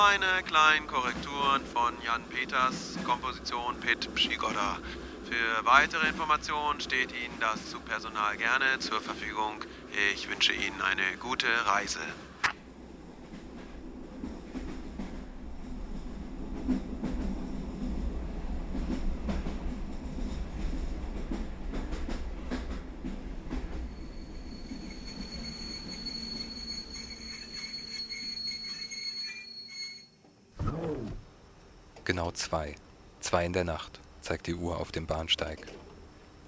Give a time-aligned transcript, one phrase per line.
[0.00, 4.78] meine kleinen Korrekturen von Jan Peters Komposition Pit Pschigoda.
[5.28, 9.62] Für weitere Informationen steht Ihnen das Zugpersonal gerne zur Verfügung.
[10.14, 12.00] Ich wünsche Ihnen eine gute Reise.
[32.30, 32.76] Genau zwei.
[33.18, 35.66] Zwei in der Nacht, zeigt die Uhr auf dem Bahnsteig.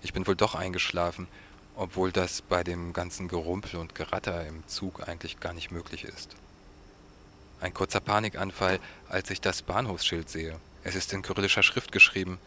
[0.00, 1.26] Ich bin wohl doch eingeschlafen,
[1.74, 6.36] obwohl das bei dem ganzen Gerumpel und Geratter im Zug eigentlich gar nicht möglich ist.
[7.60, 8.78] Ein kurzer Panikanfall,
[9.08, 10.56] als ich das Bahnhofsschild sehe.
[10.84, 12.38] Es ist in kyrillischer Schrift geschrieben,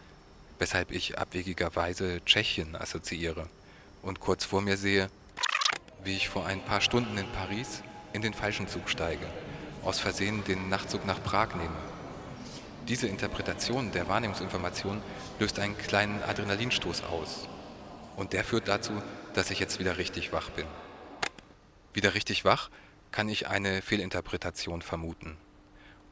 [0.57, 3.49] weshalb ich abwegigerweise Tschechien assoziiere
[4.01, 5.09] und kurz vor mir sehe,
[6.05, 9.27] wie ich vor ein paar Stunden in Paris in den falschen Zug steige,
[9.83, 11.94] aus Versehen den Nachtzug nach Prag nehme
[12.87, 15.01] diese Interpretation der Wahrnehmungsinformation
[15.39, 17.47] löst einen kleinen Adrenalinstoß aus.
[18.15, 18.93] Und der führt dazu,
[19.33, 20.65] dass ich jetzt wieder richtig wach bin.
[21.93, 22.69] Wieder richtig wach
[23.11, 25.37] kann ich eine Fehlinterpretation vermuten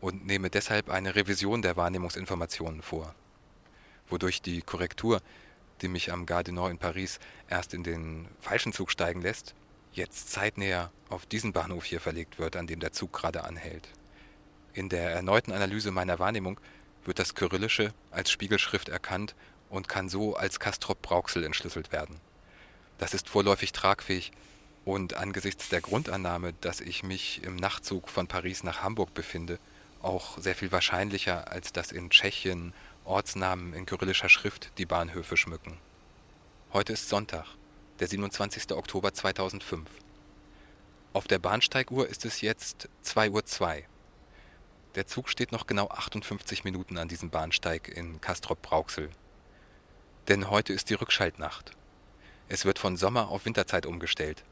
[0.01, 3.13] und nehme deshalb eine Revision der Wahrnehmungsinformationen vor,
[4.07, 5.21] wodurch die Korrektur,
[5.81, 9.55] die mich am Gare du Nord in Paris erst in den falschen Zug steigen lässt,
[9.91, 13.89] jetzt zeitnäher auf diesen Bahnhof hier verlegt wird, an dem der Zug gerade anhält.
[14.73, 16.59] In der erneuten Analyse meiner Wahrnehmung
[17.05, 19.35] wird das Kyrillische als Spiegelschrift erkannt
[19.69, 22.19] und kann so als Castrop-Brauxel entschlüsselt werden.
[22.97, 24.31] Das ist vorläufig tragfähig
[24.85, 29.59] und angesichts der Grundannahme, dass ich mich im Nachtzug von Paris nach Hamburg befinde,
[30.01, 32.73] auch sehr viel wahrscheinlicher, als dass in Tschechien
[33.05, 35.77] Ortsnamen in kyrillischer Schrift die Bahnhöfe schmücken.
[36.71, 37.45] Heute ist Sonntag,
[37.99, 38.71] der 27.
[38.71, 39.89] Oktober 2005.
[41.13, 43.92] Auf der Bahnsteiguhr ist es jetzt 2.02 Uhr.
[44.95, 49.09] Der Zug steht noch genau 58 Minuten an diesem Bahnsteig in Castrop-Rauxel.
[50.27, 51.71] Denn heute ist die Rückschaltnacht.
[52.47, 54.43] Es wird von Sommer auf Winterzeit umgestellt.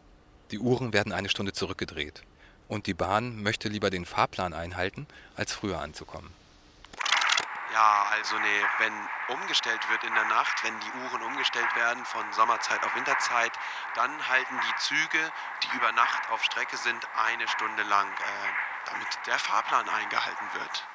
[0.49, 2.23] Die Uhren werden eine Stunde zurückgedreht.
[2.67, 5.05] Und die Bahn möchte lieber den Fahrplan einhalten,
[5.35, 6.33] als früher anzukommen.
[7.73, 8.93] Ja, also nee, wenn
[9.37, 13.51] umgestellt wird in der Nacht, wenn die Uhren umgestellt werden von Sommerzeit auf Winterzeit,
[13.95, 15.31] dann halten die Züge,
[15.63, 20.87] die über Nacht auf Strecke sind, eine Stunde lang, äh, damit der Fahrplan eingehalten wird.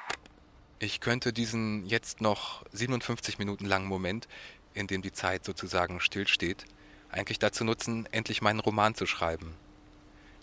[0.79, 4.27] Ich könnte diesen jetzt noch 57 Minuten langen Moment,
[4.73, 6.65] in dem die Zeit sozusagen stillsteht,
[7.09, 9.55] eigentlich dazu nutzen, endlich meinen Roman zu schreiben.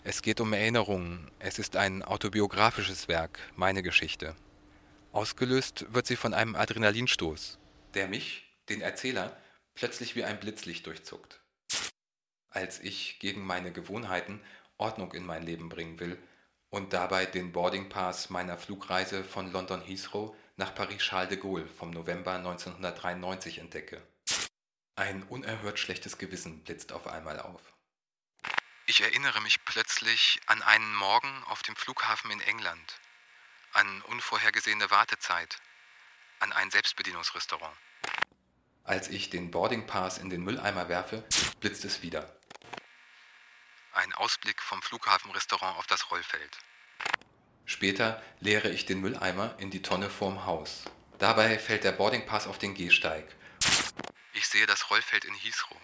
[0.03, 4.35] Es geht um Erinnerungen, es ist ein autobiografisches Werk, meine Geschichte.
[5.13, 7.57] Ausgelöst wird sie von einem Adrenalinstoß,
[7.93, 9.35] der mich, den Erzähler,
[9.73, 11.39] plötzlich wie ein Blitzlicht durchzuckt.
[12.49, 14.41] Als ich gegen meine Gewohnheiten
[14.77, 16.17] Ordnung in mein Leben bringen will
[16.75, 21.65] und dabei den Boarding Pass meiner Flugreise von London Heathrow nach Paris Charles de Gaulle
[21.67, 24.05] vom November 1993 entdecke.
[24.97, 27.61] Ein unerhört schlechtes Gewissen blitzt auf einmal auf.
[28.87, 32.99] Ich erinnere mich plötzlich an einen Morgen auf dem Flughafen in England
[33.71, 35.57] an unvorhergesehene Wartezeit,
[36.39, 37.75] an ein Selbstbedienungsrestaurant.
[38.83, 41.23] Als ich den Boarding Pass in den Mülleimer werfe,
[41.61, 42.35] blitzt es wieder.
[44.25, 46.57] Ausblick vom Flughafenrestaurant auf das Rollfeld.
[47.67, 50.85] Später leere ich den Mülleimer in die Tonne vorm Haus.
[51.19, 53.23] Dabei fällt der Boarding Pass auf den Gehsteig.
[54.33, 55.77] Ich sehe das Rollfeld in Heathrow.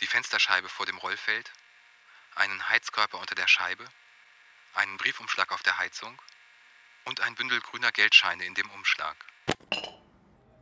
[0.00, 1.52] Die Fensterscheibe vor dem Rollfeld,
[2.34, 3.84] einen Heizkörper unter der Scheibe,
[4.74, 6.20] einen Briefumschlag auf der Heizung
[7.04, 9.16] und ein Bündel grüner Geldscheine in dem Umschlag.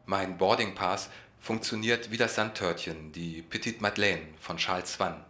[0.04, 1.08] Mein Boarding Pass
[1.40, 5.24] funktioniert wie das Sandtörtchen, die Petite Madeleine von Charles Swann.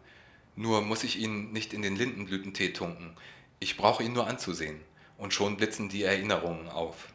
[0.56, 3.16] Nur muss ich ihn nicht in den Lindenblütentee tunken.
[3.58, 4.80] Ich brauche ihn nur anzusehen.
[5.18, 7.08] Und schon blitzen die Erinnerungen auf.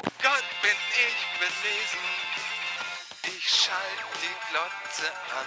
[0.00, 2.04] Gott bin ich belesen.
[3.24, 5.46] Ich schalte die Glotze an.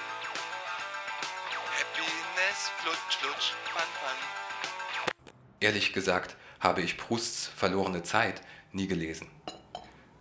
[1.80, 5.14] Happiness, flutsch, flutsch, fun, fun.
[5.60, 8.42] Ehrlich gesagt habe ich Prousts Verlorene Zeit
[8.72, 9.28] nie gelesen.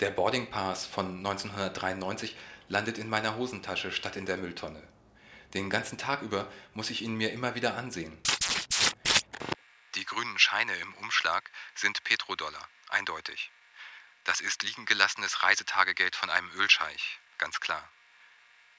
[0.00, 2.36] Der Boarding Pass von 1993
[2.68, 4.82] landet in meiner Hosentasche statt in der Mülltonne.
[5.54, 8.20] Den ganzen Tag über muss ich ihn mir immer wieder ansehen.
[9.94, 13.50] Die grünen Scheine im Umschlag sind Petrodollar, eindeutig.
[14.24, 17.90] Das ist liegen gelassenes Reisetagegeld von einem Ölscheich, ganz klar.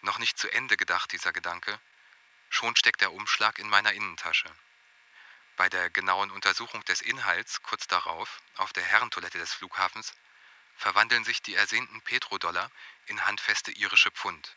[0.02, 1.80] Noch nicht zu Ende gedacht, dieser Gedanke.
[2.50, 4.50] Schon steckt der Umschlag in meiner Innentasche.
[5.58, 10.14] Bei der genauen Untersuchung des Inhalts kurz darauf, auf der Herrentoilette des Flughafens,
[10.76, 12.72] verwandeln sich die ersehnten Petrodollar
[13.08, 14.56] in handfeste irische Pfund.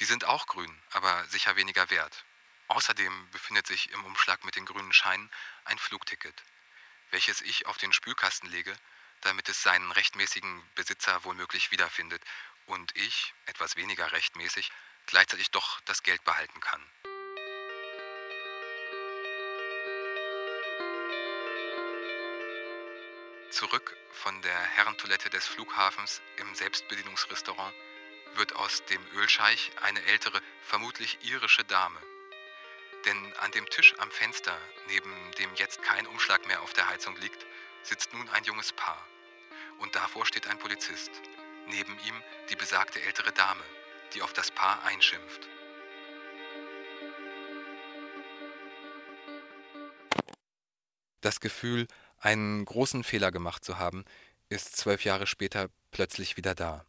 [0.00, 2.24] Die sind auch grün, aber sicher weniger wert.
[2.68, 5.30] Außerdem befindet sich im Umschlag mit den grünen Scheinen
[5.64, 6.42] ein Flugticket.
[7.10, 8.72] welches ich auf den Spülkasten lege,
[9.22, 12.22] damit es seinen rechtmäßigen Besitzer womöglich wiederfindet
[12.66, 14.70] und ich, etwas weniger rechtmäßig,
[15.06, 16.84] gleichzeitig doch das Geld behalten kann.
[23.50, 27.74] Zurück von der Herrentoilette des Flughafens im Selbstbedienungsrestaurant
[28.36, 31.98] wird aus dem Ölscheich eine ältere, vermutlich irische Dame.
[33.06, 34.56] Denn an dem Tisch am Fenster,
[34.88, 37.46] neben dem jetzt kein Umschlag mehr auf der Heizung liegt,
[37.82, 39.02] sitzt nun ein junges Paar.
[39.78, 41.10] Und davor steht ein Polizist.
[41.68, 43.62] Neben ihm die besagte ältere Dame,
[44.14, 45.48] die auf das Paar einschimpft.
[51.20, 51.86] Das Gefühl,
[52.18, 54.04] einen großen Fehler gemacht zu haben,
[54.48, 56.84] ist zwölf Jahre später plötzlich wieder da.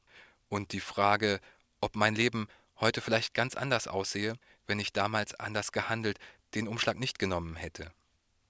[0.51, 1.39] Und die Frage,
[1.80, 2.50] ob mein Leben
[2.81, 4.33] heute vielleicht ganz anders aussehe,
[4.68, 6.19] wenn ich damals anders gehandelt,
[6.56, 7.89] den Umschlag nicht genommen hätte.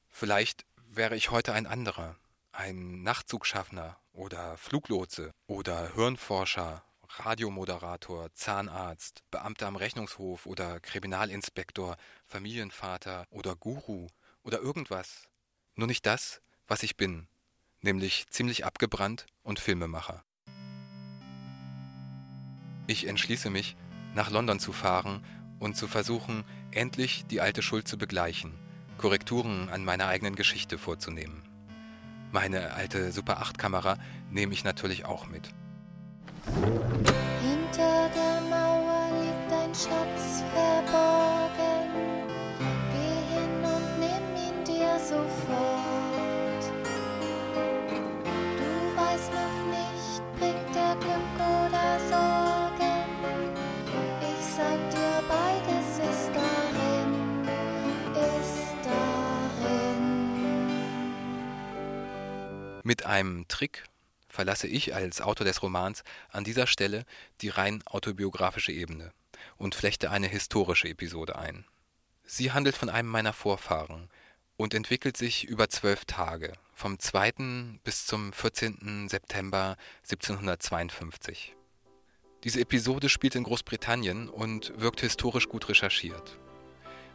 [0.10, 2.16] Vielleicht wäre ich heute ein anderer,
[2.54, 13.56] ein Nachtzugschaffner oder Fluglotse oder Hirnforscher, Radiomoderator, Zahnarzt, Beamter am Rechnungshof oder Kriminalinspektor, Familienvater oder
[13.56, 14.08] Guru
[14.42, 15.30] oder irgendwas.
[15.76, 17.28] Nur nicht das, was ich bin,
[17.82, 20.26] nämlich ziemlich abgebrannt und Filmemacher.
[22.92, 23.78] Ich entschließe mich,
[24.16, 25.24] nach London zu fahren
[25.60, 28.52] und zu versuchen, endlich die alte Schuld zu begleichen,
[28.98, 31.42] Korrekturen an meiner eigenen Geschichte vorzunehmen.
[32.34, 33.96] Meine alte Super 8 Kamera
[34.30, 35.54] nehme ich natürlich auch mit.
[36.48, 41.92] Hinter der Mauer liegt ein Schatz verborgen.
[42.92, 45.61] Geh hin und nimm ihn dir sofort.
[62.92, 63.86] Mit einem Trick
[64.28, 67.06] verlasse ich als Autor des Romans an dieser Stelle
[67.40, 69.14] die rein autobiografische Ebene
[69.56, 71.64] und flechte eine historische Episode ein.
[72.26, 74.10] Sie handelt von einem meiner Vorfahren
[74.58, 77.80] und entwickelt sich über zwölf Tage, vom 2.
[77.86, 79.08] bis zum 14.
[79.08, 81.56] September 1752.
[82.44, 86.38] Diese Episode spielt in Großbritannien und wirkt historisch gut recherchiert.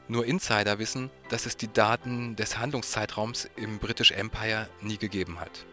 [0.09, 5.67] Nur Insider wissen, dass es die Daten des Handlungszeitraums im British Empire nie gegeben hat.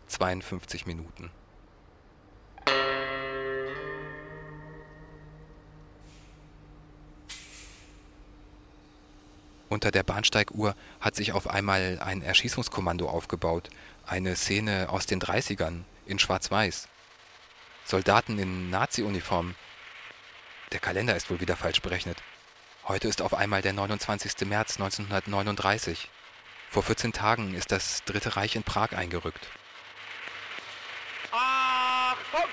[0.07, 1.31] 52 Minuten.
[9.69, 13.69] Unter der Bahnsteiguhr hat sich auf einmal ein Erschießungskommando aufgebaut.
[14.07, 16.89] Eine Szene aus den 30ern in Schwarz-Weiß.
[17.85, 19.55] Soldaten in Nazi-Uniform.
[20.73, 22.23] Der Kalender ist wohl wieder falsch berechnet.
[22.85, 24.49] Heute ist auf einmal der 29.
[24.49, 26.09] März 1939.
[26.71, 29.49] Vor 14 Tagen ist das Dritte Reich in Prag eingerückt.
[31.31, 32.51] Achtung!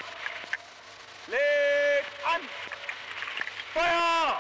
[1.28, 2.16] Legt
[3.74, 4.40] Feuer!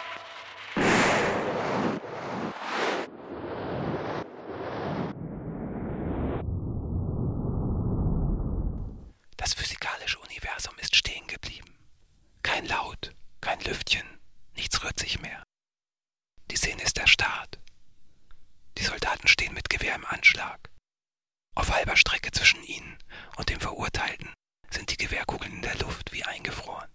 [9.35, 11.75] Das physikalische Universum ist stehen geblieben.
[12.43, 14.07] Kein Laut, kein Lüftchen,
[14.55, 15.43] nichts rührt sich mehr.
[16.49, 17.59] Die Szene ist erstarrt.
[18.77, 20.69] Die Soldaten stehen mit Gewehr im Anschlag.
[21.55, 22.97] Auf halber Strecke zwischen ihnen
[23.37, 24.33] und dem Verurteilten
[24.69, 26.89] sind die Gewehrkugeln in der Luft wie eingefroren.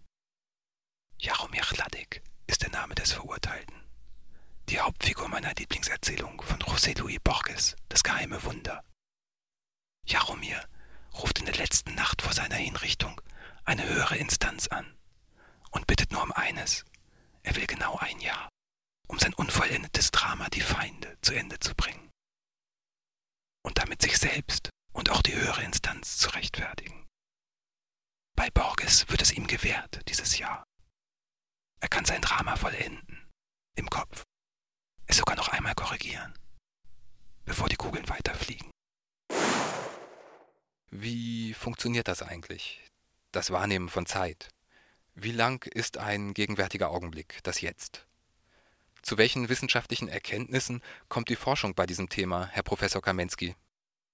[1.19, 3.75] Jaromir Chladik ist der Name des Verurteilten.
[4.69, 8.83] Die Hauptfigur meiner Lieblingserzählung von José Luis Borges, Das geheime Wunder.
[10.07, 10.67] Jaromir
[11.13, 13.21] ruft in der letzten Nacht vor seiner Hinrichtung
[13.67, 14.97] eine höhere Instanz an
[15.73, 16.87] und bittet nur um eines.
[17.43, 18.49] Er will genau ein Jahr,
[19.09, 22.09] um sein unvollendetes Drama Die Feinde zu Ende zu bringen.
[23.63, 27.07] Und damit sich selbst und auch die höhere Instanz zu rechtfertigen.
[28.35, 30.65] Bei Borges wird es ihm gewährt, dieses Jahr.
[31.83, 33.29] Er kann sein Drama vollenden,
[33.77, 34.23] im Kopf,
[35.05, 36.33] es sogar noch einmal korrigieren,
[37.50, 38.71] bevor die Kugeln weiterfliegen.
[40.92, 42.80] Wie funktioniert das eigentlich?
[43.33, 44.50] Das Wahrnehmen von Zeit.
[45.16, 48.07] Wie lang ist ein gegenwärtiger Augenblick, das Jetzt?
[49.02, 53.57] Zu welchen wissenschaftlichen Erkenntnissen kommt die Forschung bei diesem Thema, Herr Professor Kamensky?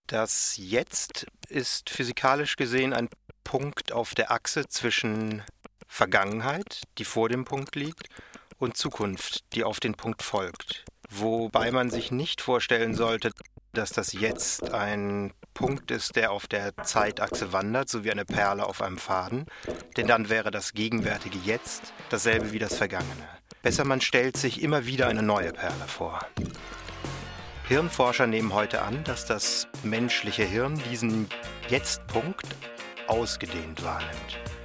[0.06, 3.10] Das Jetzt ist physikalisch gesehen ein
[3.44, 5.42] Punkt auf der Achse zwischen
[5.86, 8.08] Vergangenheit, die vor dem Punkt liegt,
[8.56, 10.86] und Zukunft, die auf den Punkt folgt.
[11.10, 13.30] Wobei man sich nicht vorstellen sollte,
[13.72, 18.66] dass das Jetzt ein Punkt ist, der auf der Zeitachse wandert, so wie eine Perle
[18.66, 19.46] auf einem Faden,
[19.96, 23.28] denn dann wäre das gegenwärtige Jetzt dasselbe wie das Vergangene.
[23.62, 26.20] Besser man stellt sich immer wieder eine neue Perle vor.
[27.68, 31.28] Hirnforscher nehmen heute an, dass das menschliche Hirn diesen
[31.68, 32.46] Jetzt-Punkt
[33.08, 34.55] ausgedehnt wahrnimmt.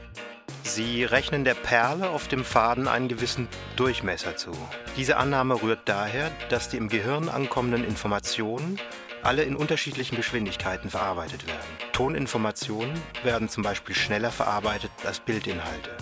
[0.63, 4.51] Sie rechnen der Perle auf dem Faden einen gewissen Durchmesser zu.
[4.95, 8.79] Diese Annahme rührt daher, dass die im Gehirn ankommenden Informationen
[9.23, 11.91] alle in unterschiedlichen Geschwindigkeiten verarbeitet werden.
[11.93, 15.95] Toninformationen werden zum Beispiel schneller verarbeitet als Bildinhalte.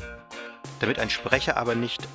[0.79, 2.07] Damit ein Sprecher aber nicht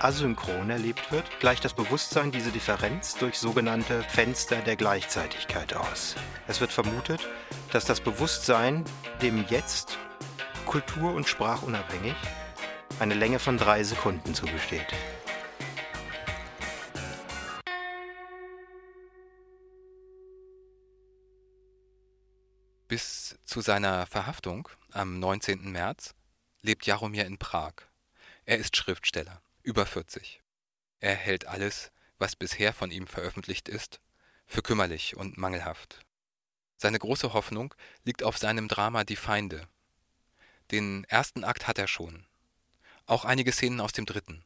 [0.00, 6.16] asynchron erlebt wird, gleicht das Bewusstsein diese Differenz durch sogenannte Fenster der Gleichzeitigkeit aus.
[6.48, 7.28] Es wird vermutet,
[7.72, 8.84] dass das Bewusstsein
[9.20, 9.98] dem Jetzt
[10.66, 12.14] kultur- und sprachunabhängig
[12.98, 14.86] eine Länge von drei Sekunden zugesteht.
[22.88, 25.72] Bis zu seiner Verhaftung am 19.
[25.72, 26.14] März
[26.60, 27.72] lebt Jaromir in Prag.
[28.44, 30.42] Er ist Schriftsteller, über 40.
[31.00, 34.00] Er hält alles, was bisher von ihm veröffentlicht ist,
[34.46, 36.00] für kümmerlich und mangelhaft.
[36.76, 39.66] Seine große Hoffnung liegt auf seinem Drama Die Feinde.
[40.72, 42.24] Den ersten Akt hat er schon.
[43.04, 44.42] Auch einige Szenen aus dem dritten.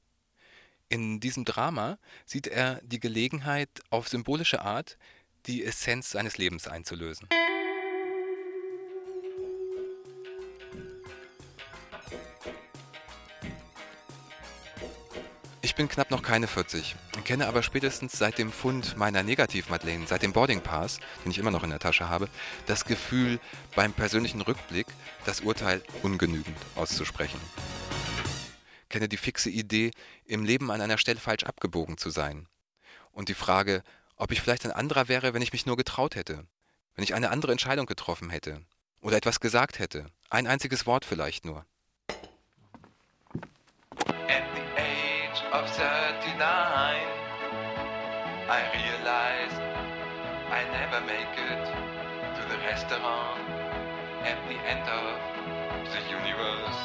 [0.89, 4.99] In diesem Drama sieht er die Gelegenheit, auf symbolische Art
[5.47, 7.29] die Essenz seines Lebens einzulösen.
[15.77, 20.33] Bin knapp noch keine 40, kenne aber spätestens seit dem Fund meiner Negativ-Madeleine, seit dem
[20.33, 22.29] Boarding Pass, den ich immer noch in der Tasche habe,
[22.65, 23.39] das Gefühl,
[23.75, 24.87] beim persönlichen Rückblick
[25.27, 27.39] das Urteil ungenügend auszusprechen.
[28.89, 29.91] Kenne die fixe Idee,
[30.25, 32.49] im Leben an einer Stelle falsch abgebogen zu sein.
[33.13, 33.83] Und die Frage,
[34.17, 36.47] ob ich vielleicht ein anderer wäre, wenn ich mich nur getraut hätte,
[36.95, 38.63] wenn ich eine andere Entscheidung getroffen hätte
[39.03, 41.67] oder etwas gesagt hätte, ein einziges Wort vielleicht nur.
[52.77, 53.41] Restaurant
[54.31, 55.17] at the end of
[55.93, 56.83] the universe.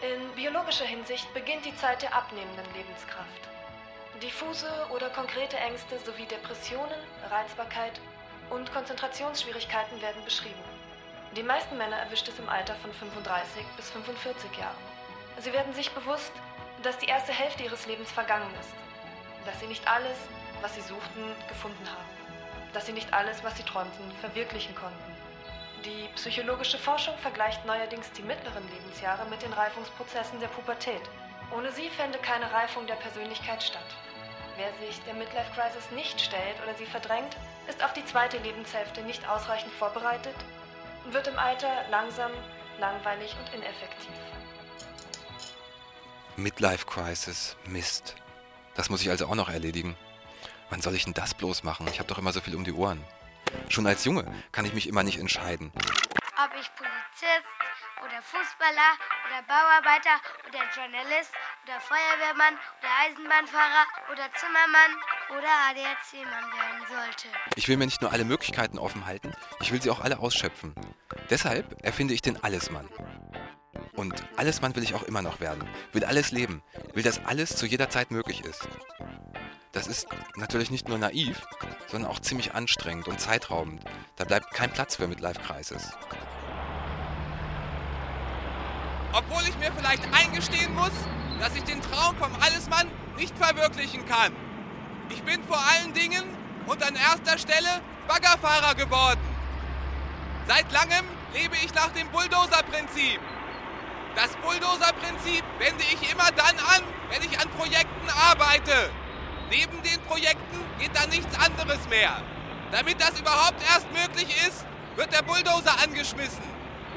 [0.00, 3.42] In biologischer Hinsicht beginnt die Zeit der abnehmenden Lebenskraft.
[4.22, 7.00] Diffuse oder konkrete Ängste sowie Depressionen,
[7.30, 8.00] Reizbarkeit
[8.48, 10.64] und Konzentrationsschwierigkeiten werden beschrieben.
[11.36, 14.82] Die meisten Männer erwischt es im Alter von 35 bis 45 Jahren.
[15.40, 16.32] Sie werden sich bewusst,
[16.82, 18.72] dass die erste Hälfte ihres Lebens vergangen ist.
[19.44, 20.16] Dass sie nicht alles,
[20.62, 22.23] was sie suchten, gefunden haben.
[22.74, 25.16] Dass sie nicht alles, was sie träumten, verwirklichen konnten.
[25.84, 31.02] Die psychologische Forschung vergleicht neuerdings die mittleren Lebensjahre mit den Reifungsprozessen der Pubertät.
[31.56, 33.86] Ohne sie fände keine Reifung der Persönlichkeit statt.
[34.56, 37.36] Wer sich der Midlife Crisis nicht stellt oder sie verdrängt,
[37.68, 40.36] ist auf die zweite Lebenshälfte nicht ausreichend vorbereitet
[41.04, 42.30] und wird im Alter langsam,
[42.80, 44.14] langweilig und ineffektiv.
[46.36, 48.16] Midlife Crisis, Mist.
[48.74, 49.96] Das muss ich also auch noch erledigen.
[50.70, 51.86] Wann soll ich denn das bloß machen?
[51.88, 53.02] Ich habe doch immer so viel um die Ohren.
[53.68, 55.72] Schon als Junge kann ich mich immer nicht entscheiden.
[55.74, 57.46] ob ich Polizist
[58.02, 58.90] oder Fußballer
[59.28, 61.30] oder Bauarbeiter oder Journalist
[61.64, 64.92] oder Feuerwehrmann oder Eisenbahnfahrer oder Zimmermann
[65.30, 67.28] oder ADAC-Mann werden sollte.
[67.56, 70.74] Ich will mir nicht nur alle Möglichkeiten offen halten, ich will sie auch alle ausschöpfen.
[71.30, 72.88] Deshalb erfinde ich den Allesmann.
[73.94, 76.62] Und Allesmann will ich auch immer noch werden, will alles leben,
[76.94, 78.68] will, dass alles zu jeder Zeit möglich ist.
[79.74, 81.42] Das ist natürlich nicht nur naiv,
[81.90, 83.82] sondern auch ziemlich anstrengend und zeitraubend.
[84.14, 85.90] Da bleibt kein Platz für Midlife Crisis.
[89.12, 90.92] Obwohl ich mir vielleicht eingestehen muss,
[91.40, 94.32] dass ich den Traum vom Allesmann nicht verwirklichen kann.
[95.10, 96.24] Ich bin vor allen Dingen
[96.66, 99.20] und an erster Stelle Baggerfahrer geworden.
[100.46, 103.20] Seit langem lebe ich nach dem Bulldozer-Prinzip.
[104.14, 108.90] Das Bulldozer-Prinzip wende ich immer dann an, wenn ich an Projekten arbeite.
[109.50, 112.22] Neben den Projekten geht dann nichts anderes mehr.
[112.72, 114.64] Damit das überhaupt erst möglich ist,
[114.96, 116.42] wird der Bulldozer angeschmissen.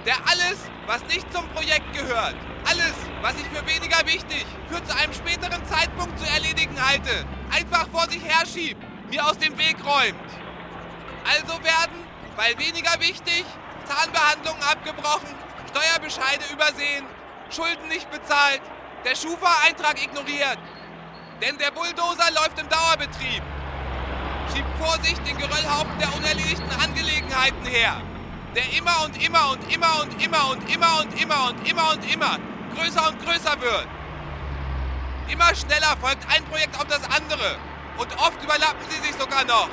[0.05, 2.35] Der alles, was nicht zum Projekt gehört,
[2.65, 7.87] alles, was ich für weniger wichtig, für zu einem späteren Zeitpunkt zu erledigen halte, einfach
[7.89, 10.29] vor sich herschiebt, mir aus dem Weg räumt.
[11.25, 11.97] Also werden,
[12.37, 13.43] weil weniger wichtig,
[13.85, 15.35] Zahnbehandlungen abgebrochen,
[15.69, 17.05] Steuerbescheide übersehen,
[17.49, 18.61] Schulden nicht bezahlt,
[19.05, 20.57] der Schufa-Eintrag ignoriert.
[21.41, 23.43] Denn der Bulldozer läuft im Dauerbetrieb.
[24.51, 28.01] Schiebt vor sich den Geröllhaufen der unerledigten Angelegenheiten her.
[28.55, 32.13] Der immer und immer und immer und immer und immer und immer und immer und
[32.13, 32.39] immer
[32.75, 33.87] größer und größer wird.
[35.29, 37.57] Immer schneller folgt ein Projekt auf das andere.
[37.97, 39.69] Und oft überlappen sie sich sogar noch.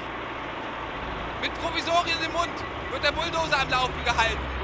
[1.40, 4.54] Mit Provisorien im Mund wird der Bulldozer am Laufen gehalten.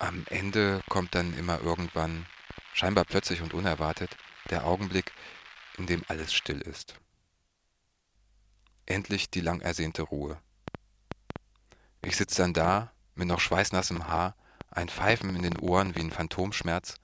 [0.00, 2.24] Am Ende kommt dann immer irgendwann,
[2.72, 4.16] scheinbar plötzlich und unerwartet,
[4.50, 5.12] der Augenblick,
[5.78, 6.94] in dem alles still ist.
[8.86, 10.38] Endlich die lang ersehnte Ruhe.
[12.02, 14.36] Ich sitze dann da, mit noch schweißnassem Haar,
[14.70, 16.94] ein Pfeifen in den Ohren wie ein Phantomschmerz,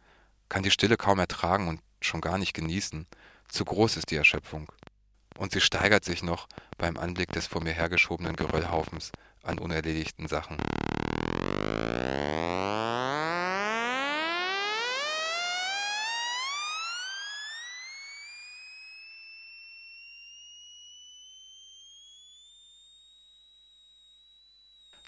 [0.49, 3.09] kann die Stille kaum ertragen und schon gar nicht genießen,
[3.49, 4.70] zu groß ist die Erschöpfung.
[5.37, 6.47] Und sie steigert sich noch
[6.79, 9.11] beim Anblick des vor mir hergeschobenen Geröllhaufens
[9.42, 10.57] an unerledigten Sachen.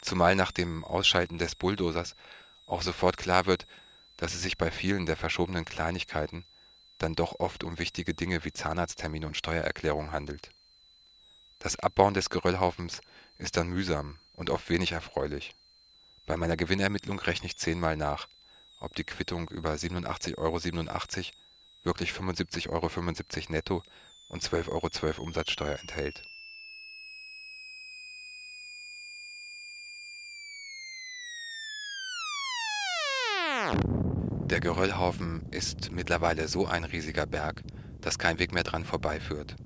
[0.06, 2.14] Zumal nach dem Ausschalten des Bulldozers
[2.66, 3.66] auch sofort klar wird,
[4.16, 6.44] dass es sich bei vielen der verschobenen Kleinigkeiten
[6.98, 10.52] dann doch oft um wichtige Dinge wie Zahnarzttermine und Steuererklärung handelt.
[11.58, 13.00] Das Abbauen des Geröllhaufens
[13.38, 15.56] ist dann mühsam und oft wenig erfreulich.
[16.24, 18.28] Bei meiner Gewinnermittlung rechne ich zehnmal nach,
[18.78, 20.60] ob die Quittung über 87,87 Euro
[21.82, 23.82] wirklich 75,75 Euro netto
[24.28, 26.22] und 12,12 Euro ,12 Umsatzsteuer enthält.
[34.50, 37.64] Der Geröllhaufen ist mittlerweile so ein riesiger Berg,
[38.00, 39.56] dass kein Weg mehr dran vorbeiführt.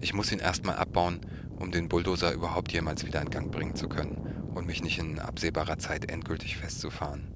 [0.00, 1.20] Ich muss ihn erstmal abbauen,
[1.56, 5.18] um den Bulldozer überhaupt jemals wieder in Gang bringen zu können und mich nicht in
[5.18, 7.28] absehbarer Zeit endgültig festzufahren.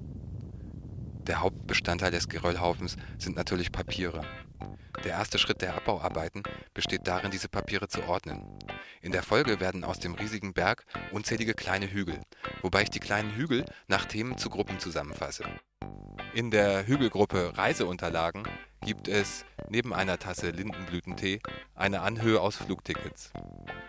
[1.29, 4.25] Der Hauptbestandteil des Geröllhaufens sind natürlich Papiere.
[5.03, 6.41] Der erste Schritt der Abbauarbeiten
[6.73, 8.43] besteht darin, diese Papiere zu ordnen.
[9.03, 12.19] In der Folge werden aus dem riesigen Berg unzählige kleine Hügel,
[12.63, 15.43] wobei ich die kleinen Hügel nach Themen zu Gruppen zusammenfasse.
[16.33, 18.47] In der Hügelgruppe Reiseunterlagen
[18.81, 21.41] gibt es neben einer Tasse Lindenblütentee
[21.75, 23.31] eine Anhöhe aus Flugtickets.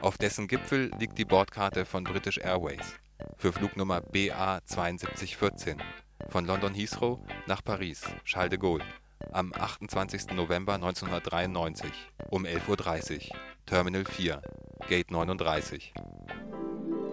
[0.03, 2.97] Auf dessen Gipfel liegt die Bordkarte von British Airways
[3.39, 5.83] für Flugnummer BA 7214
[6.29, 8.85] von London Heathrow nach Paris, Charles de Gaulle
[9.33, 10.33] am 28.
[10.33, 11.91] November 1993
[12.31, 14.43] um 11.30 Uhr, Terminal 4,
[14.89, 15.93] Gate 39.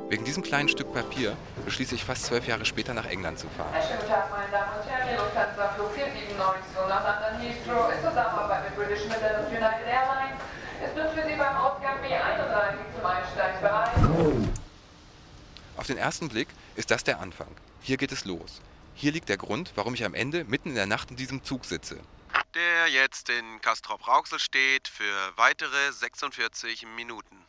[0.09, 3.73] Wegen diesem kleinen Stück Papier beschließe ich fast zwölf Jahre später nach England zu fahren.
[3.85, 5.17] Schönen guten Tag, meine Damen und Herren.
[5.17, 10.39] Lufthansa Flug 497 nach London Heathrow ist Zusammenarbeit mit British Midland und United Airlines.
[10.85, 13.89] Ist nun für Sie beim Ausgang B31 zum Einsteigen bereit?
[15.75, 17.49] Auf den ersten Blick ist das der Anfang.
[17.81, 18.61] Hier geht es los.
[18.99, 21.65] Hier liegt der Grund, warum ich am Ende mitten in der Nacht in diesem Zug
[21.65, 21.99] sitze.
[22.55, 27.45] Der jetzt in Castrop-Rauxel steht für weitere 46 Minuten.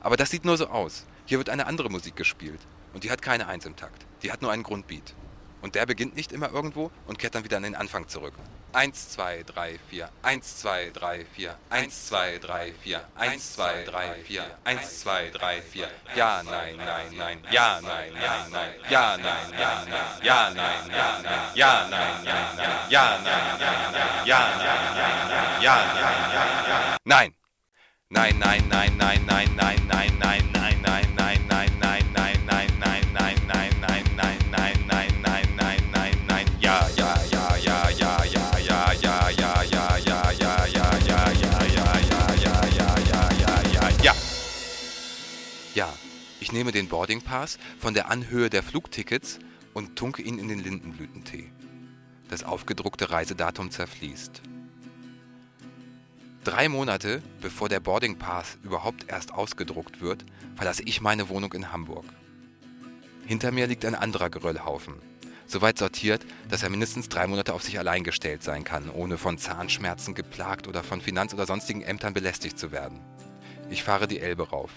[0.00, 1.06] Aber das sieht nur so aus.
[1.26, 2.58] Hier wird eine andere Musik gespielt.
[2.92, 4.04] Und die hat keine Eins im Takt.
[4.24, 5.14] Die hat nur einen Grundbeat.
[5.62, 8.34] Und der beginnt nicht immer irgendwo und kehrt dann wieder an den Anfang zurück.
[8.72, 14.14] 1, 2, 3, 4, 1, 2, 3, 4, 1, 2, 3, 4, 1, 2, 3,
[14.22, 15.90] 4, 1, 2, 3, 4.
[16.14, 21.22] Ja, nein, nein, nein, ja, nein, nein, nein, ja, nein, nein, nein, ja, nein, nein,
[21.24, 25.76] nein, ja, nein, nein, nein, ja, nein, nein, nein, ja, nein, nein, nein, ja,
[27.04, 27.34] nein.
[28.10, 31.09] Nein, nein, nein, nein, nein, nein, nein, nein, nein, nein, nein, nein,
[46.50, 49.38] ich nehme den Boarding Pass von der Anhöhe der Flugtickets
[49.72, 51.48] und tunke ihn in den Lindenblütentee.
[52.28, 54.42] Das aufgedruckte Reisedatum zerfließt.
[56.42, 60.24] Drei Monate bevor der Boarding Pass überhaupt erst ausgedruckt wird,
[60.56, 62.06] verlasse ich meine Wohnung in Hamburg.
[63.26, 64.94] Hinter mir liegt ein anderer Geröllhaufen.
[65.46, 69.38] Soweit sortiert, dass er mindestens drei Monate auf sich allein gestellt sein kann, ohne von
[69.38, 72.98] Zahnschmerzen geplagt oder von Finanz- oder sonstigen Ämtern belästigt zu werden.
[73.70, 74.72] Ich fahre die Elbe rauf.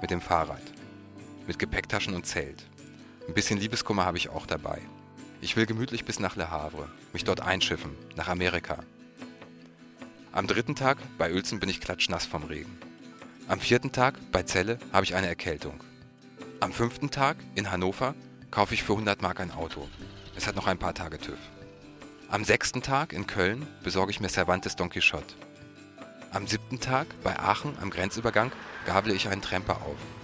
[0.00, 0.62] Mit dem Fahrrad.
[1.48, 2.66] Mit Gepäcktaschen und Zelt.
[3.26, 4.82] Ein bisschen Liebeskummer habe ich auch dabei.
[5.40, 8.84] Ich will gemütlich bis nach Le Havre, mich dort einschiffen, nach Amerika.
[10.30, 12.76] Am dritten Tag bei Uelzen bin ich klatschnass vom Regen.
[13.48, 15.82] Am vierten Tag bei Celle habe ich eine Erkältung.
[16.60, 18.14] Am fünften Tag in Hannover
[18.50, 19.88] kaufe ich für 100 Mark ein Auto.
[20.36, 21.38] Es hat noch ein paar Tage TÜV.
[22.28, 25.34] Am sechsten Tag in Köln besorge ich mir Cervantes Don Quixote.
[26.30, 28.52] Am siebten Tag bei Aachen am Grenzübergang
[28.84, 30.17] gabele ich einen Tremper auf.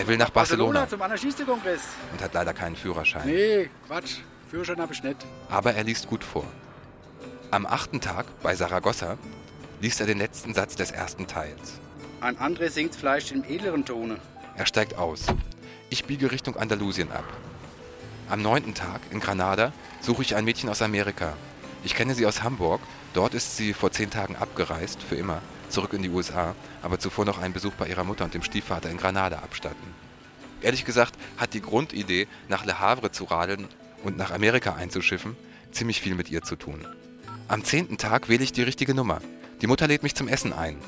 [0.00, 1.82] Er will nach Barcelona zum Anarchistenkongress.
[2.10, 3.26] und hat leider keinen Führerschein.
[3.26, 4.20] Nee, Quatsch.
[4.50, 5.26] Führerschein habe ich nicht.
[5.50, 6.46] Aber er liest gut vor.
[7.50, 9.18] Am achten Tag bei Saragossa
[9.82, 11.80] liest er den letzten Satz des ersten Teils.
[12.22, 14.16] Ein André singt vielleicht im edleren Tone.
[14.56, 15.26] Er steigt aus.
[15.90, 17.24] Ich biege Richtung Andalusien ab.
[18.30, 21.34] Am neunten Tag in Granada suche ich ein Mädchen aus Amerika.
[21.84, 22.80] Ich kenne sie aus Hamburg.
[23.12, 27.24] Dort ist sie vor zehn Tagen abgereist, für immer, zurück in die USA, aber zuvor
[27.24, 29.94] noch einen Besuch bei ihrer Mutter und dem Stiefvater in Granada abstatten.
[30.62, 33.68] Ehrlich gesagt hat die Grundidee, nach Le Havre zu radeln
[34.02, 35.36] und nach Amerika einzuschiffen,
[35.72, 36.86] ziemlich viel mit ihr zu tun.
[37.48, 39.20] Am zehnten Tag wähle ich die richtige Nummer.
[39.60, 40.78] Die Mutter lädt mich zum Essen ein.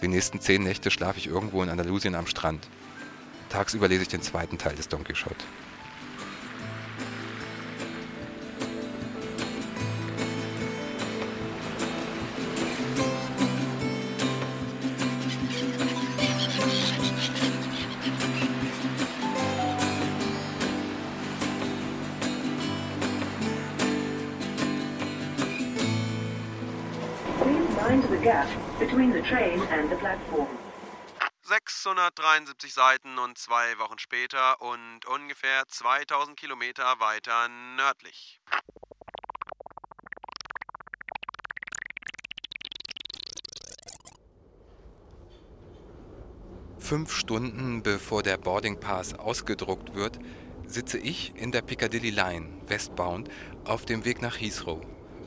[0.00, 2.68] Die nächsten zehn Nächte schlafe ich irgendwo in Andalusien am Strand.
[3.48, 5.44] Tagsüber lese ich den zweiten Teil des Don Quixote.
[29.28, 30.48] Train and the platform.
[31.42, 38.40] 673 Seiten und zwei Wochen später und ungefähr 2000 Kilometer weiter nördlich.
[46.78, 50.18] Fünf Stunden bevor der Boarding Pass ausgedruckt wird,
[50.66, 53.28] sitze ich in der Piccadilly Line, westbound,
[53.64, 54.80] auf dem Weg nach Heathrow,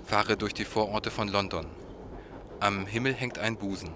[0.06, 1.81] fahre durch die Vororte von London.
[2.62, 3.90] Am Himmel hängt ein Busen.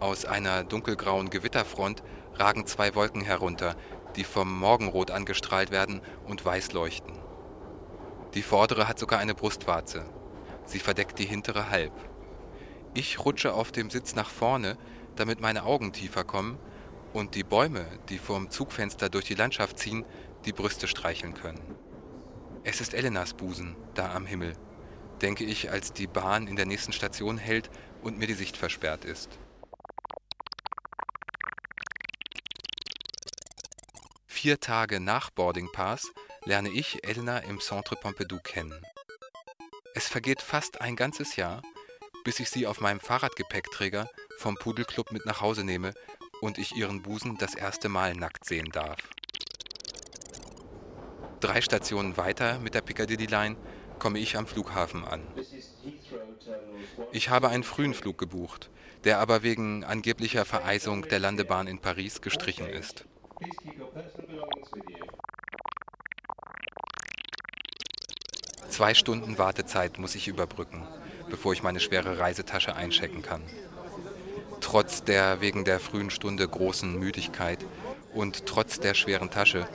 [0.00, 2.02] Aus einer dunkelgrauen Gewitterfront
[2.34, 3.76] ragen zwei Wolken herunter,
[4.16, 7.16] die vom Morgenrot angestrahlt werden und weiß leuchten.
[8.34, 10.04] Die vordere hat sogar eine Brustwarze.
[10.64, 11.92] Sie verdeckt die hintere halb.
[12.92, 14.76] Ich rutsche auf dem Sitz nach vorne,
[15.14, 16.58] damit meine Augen tiefer kommen
[17.12, 20.04] und die Bäume, die vorm Zugfenster durch die Landschaft ziehen,
[20.44, 21.62] die Brüste streicheln können.
[22.64, 24.54] Es ist Elenas Busen, da am Himmel,
[25.22, 27.70] denke ich, als die Bahn in der nächsten Station hält
[28.02, 29.38] und mir die Sicht versperrt ist.
[34.26, 36.10] Vier Tage nach Boarding Pass
[36.44, 38.74] lerne ich Elena im Centre Pompidou kennen.
[39.94, 41.62] Es vergeht fast ein ganzes Jahr,
[42.24, 45.92] bis ich sie auf meinem Fahrradgepäckträger vom Pudelclub mit nach Hause nehme
[46.40, 48.98] und ich ihren Busen das erste Mal nackt sehen darf.
[51.40, 53.56] Drei Stationen weiter mit der Piccadilly Line
[54.00, 55.22] komme ich am Flughafen an.
[57.12, 58.70] Ich habe einen frühen Flug gebucht,
[59.04, 63.04] der aber wegen angeblicher Vereisung der Landebahn in Paris gestrichen ist.
[68.68, 70.86] Zwei Stunden Wartezeit muss ich überbrücken,
[71.28, 73.42] bevor ich meine schwere Reisetasche einchecken kann.
[74.60, 77.64] Trotz der wegen der frühen Stunde großen Müdigkeit
[78.14, 79.68] und trotz der schweren Tasche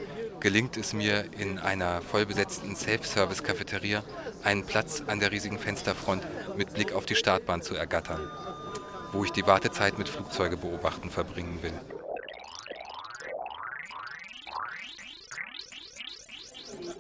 [0.46, 4.04] gelingt es mir, in einer vollbesetzten Self-Service-Cafeteria
[4.44, 6.22] einen Platz an der riesigen Fensterfront
[6.56, 8.30] mit Blick auf die Startbahn zu ergattern,
[9.12, 11.74] wo ich die Wartezeit mit Flugzeuge beobachten verbringen will.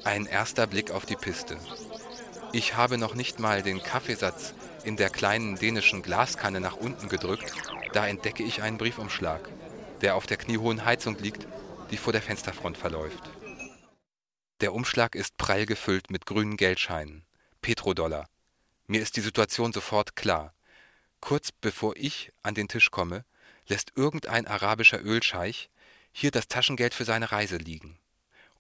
[0.04, 1.56] Ein erster Blick auf die Piste.
[2.52, 4.56] Ich habe noch nicht mal den Kaffeesatz
[4.86, 7.54] in der kleinen dänischen Glaskanne nach unten gedrückt,
[7.94, 9.48] da entdecke ich einen Briefumschlag,
[10.02, 11.46] der auf der kniehohen Heizung liegt
[11.92, 13.24] die vor der Fensterfront verläuft.
[14.62, 17.26] Der Umschlag ist prall gefüllt mit grünen Geldscheinen,
[17.62, 18.30] Petrodollar.
[18.88, 20.54] Mir ist die Situation sofort klar.
[21.20, 23.26] Kurz bevor ich an den Tisch komme,
[23.68, 25.70] lässt irgendein arabischer Ölscheich
[26.12, 28.00] hier das Taschengeld für seine Reise liegen.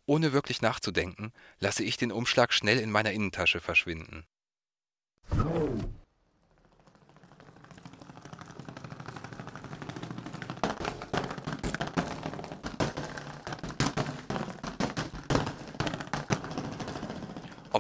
[0.05, 4.25] Ohne wirklich nachzudenken, lasse ich den Umschlag schnell in meiner Innentasche verschwinden.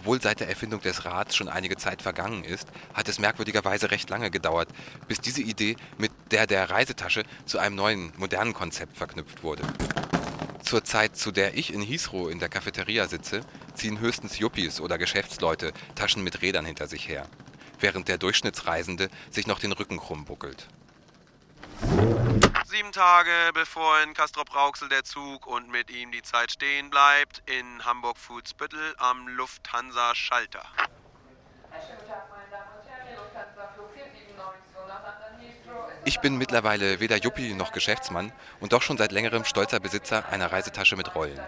[0.05, 4.07] Obwohl seit der Erfindung des Rads schon einige Zeit vergangen ist, hat es merkwürdigerweise recht
[4.11, 4.69] lange gedauert,
[5.07, 9.63] bis diese Idee mit der der Reisetasche zu einem neuen, modernen Konzept verknüpft wurde.
[10.61, 13.41] Zur Zeit, zu der ich in Heathrow in der Cafeteria sitze,
[13.73, 17.27] ziehen höchstens Yuppies oder Geschäftsleute Taschen mit Rädern hinter sich her,
[17.79, 20.67] während der Durchschnittsreisende sich noch den Rücken krumm buckelt.
[22.75, 27.85] Sieben Tage bevor in Castrop-Rauxel der Zug und mit ihm die Zeit stehen bleibt, in
[27.85, 30.61] Hamburg-Fuhlsbüttel am Lufthansa-Schalter.
[36.03, 40.51] Ich bin mittlerweile weder Juppie noch Geschäftsmann und doch schon seit längerem stolzer Besitzer einer
[40.51, 41.39] Reisetasche mit Rollen.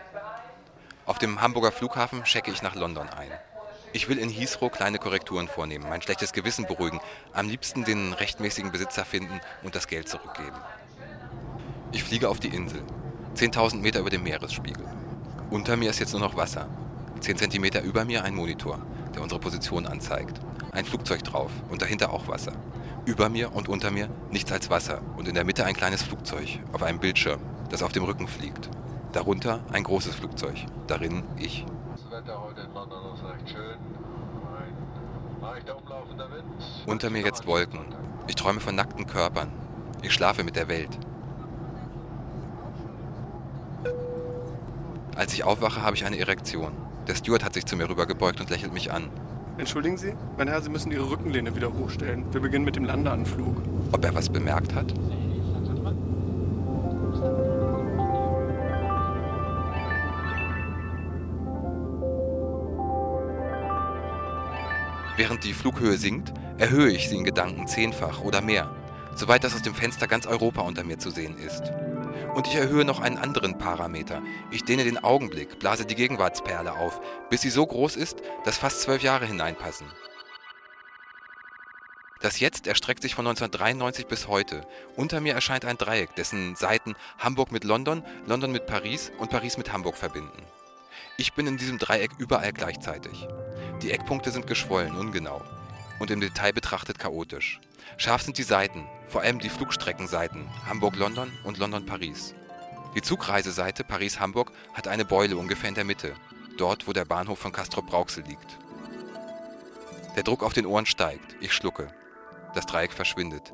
[1.06, 3.38] Auf dem Hamburger Flughafen checke ich nach London ein.
[3.92, 7.02] Ich will in Heathrow kleine Korrekturen vornehmen, mein schlechtes Gewissen beruhigen,
[7.34, 10.56] am liebsten den rechtmäßigen Besitzer finden und das Geld zurückgeben.
[11.94, 12.82] Ich fliege auf die Insel,
[13.36, 14.86] 10.000 Meter über dem Meeresspiegel.
[15.50, 16.68] Unter mir ist jetzt nur noch Wasser.
[17.22, 18.80] 10 Zentimeter über mir ein Monitor,
[19.16, 20.40] der unsere Position anzeigt.
[20.72, 22.52] Ein Flugzeug drauf und dahinter auch Wasser.
[23.06, 26.60] Über mir und unter mir nichts als Wasser und in der Mitte ein kleines Flugzeug
[26.74, 28.70] auf einem Bildschirm, das auf dem Rücken fliegt.
[29.14, 31.66] Darunter ein großes Flugzeug, darin ich.
[31.94, 33.78] Das Wetter heute in London ist recht schön.
[34.60, 36.44] Ein leichter umlaufender Wind.
[36.86, 37.86] Unter mir jetzt Wolken.
[38.28, 39.54] Ich träume von nackten Körpern.
[40.02, 41.00] Ich schlafe mit der Welt.
[45.18, 46.74] Als ich aufwache, habe ich eine Erektion.
[47.08, 49.10] Der Steward hat sich zu mir rübergebeugt und lächelt mich an.
[49.58, 52.32] Entschuldigen Sie, mein Herr, Sie müssen Ihre Rückenlehne wieder hochstellen.
[52.32, 53.64] Wir beginnen mit dem Landeanflug.
[53.92, 54.94] Ob er was bemerkt hat?
[65.16, 68.70] Während die Flughöhe sinkt, erhöhe ich sie in Gedanken zehnfach oder mehr,
[69.16, 71.64] soweit das aus dem Fenster ganz Europa unter mir zu sehen ist.
[72.34, 74.22] Und ich erhöhe noch einen anderen Parameter.
[74.52, 78.82] Ich dehne den Augenblick, blase die Gegenwartsperle auf, bis sie so groß ist, dass fast
[78.82, 79.88] zwölf Jahre hineinpassen.
[82.22, 84.66] Das Jetzt erstreckt sich von 1993 bis heute.
[84.96, 89.58] Unter mir erscheint ein Dreieck, dessen Seiten Hamburg mit London, London mit Paris und Paris
[89.58, 90.44] mit Hamburg verbinden.
[91.18, 93.28] Ich bin in diesem Dreieck überall gleichzeitig.
[93.82, 95.44] Die Eckpunkte sind geschwollen, ungenau
[96.00, 97.60] und im Detail betrachtet chaotisch.
[97.96, 102.36] Scharf sind die Seiten, vor allem die Flugstreckenseiten Hamburg-London und London-Paris.
[102.96, 106.14] Die Zugreiseseite Paris-Hamburg hat eine Beule ungefähr in der Mitte,
[106.58, 108.58] dort wo der Bahnhof von Castrop-Rauxel liegt.
[110.16, 111.88] Der Druck auf den Ohren steigt, ich schlucke.
[112.56, 113.52] Das Dreieck verschwindet.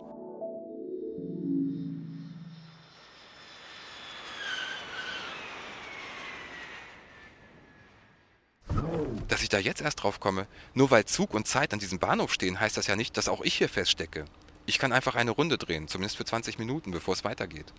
[9.28, 12.34] Dass ich da jetzt erst drauf komme, nur weil Zug und Zeit an diesem Bahnhof
[12.34, 14.26] stehen, heißt das ja nicht, dass auch ich hier feststecke.
[14.66, 17.74] Ich kann einfach eine Runde drehen, zumindest für 20 Minuten, bevor es weitergeht.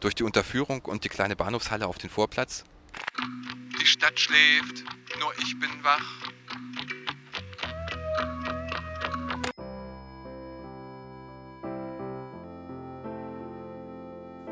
[0.00, 2.64] Durch die Unterführung und die kleine Bahnhofshalle auf den Vorplatz.
[3.80, 4.84] Die Stadt schläft,
[5.20, 6.32] nur ich bin wach.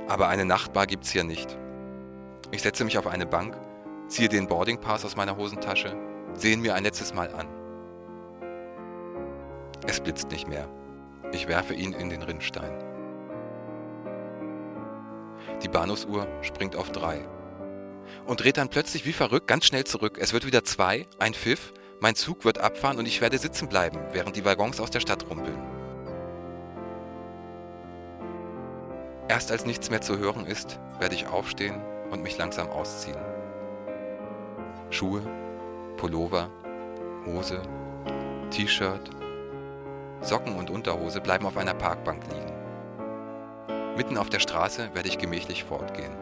[0.09, 1.57] Aber eine Nachtbar gibt's hier nicht.
[2.51, 3.57] Ich setze mich auf eine Bank,
[4.09, 5.97] ziehe den Boarding Pass aus meiner Hosentasche,
[6.41, 7.49] sehe ihn mir ein letztes Mal an.
[9.87, 10.69] Es blitzt nicht mehr.
[11.33, 12.73] Ich werfe ihn in den Rinnstein.
[15.63, 17.21] Die Bahnhofsuhr springt auf drei
[18.27, 20.19] und dreht dann plötzlich wie verrückt ganz schnell zurück.
[20.19, 23.99] Es wird wieder zwei, ein Pfiff, mein Zug wird abfahren und ich werde sitzen bleiben,
[24.13, 25.59] während die Waggons aus der Stadt rumpeln.
[29.29, 33.19] Erst als nichts mehr zu hören ist, werde ich aufstehen und mich langsam ausziehen.
[34.89, 35.23] Schuhe,
[36.01, 36.49] Pullover,
[37.27, 37.61] Hose,
[38.51, 39.11] T-Shirt,
[40.23, 43.97] Socken und Unterhose bleiben auf einer Parkbank liegen.
[43.99, 46.17] Mitten auf der Straße werde ich gemächlich fortgehen.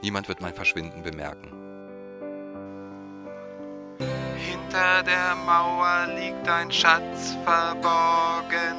[0.00, 1.52] Niemand wird mein Verschwinden bemerken.
[3.98, 8.78] Hinter der Mauer liegt ein Schatz verborgen.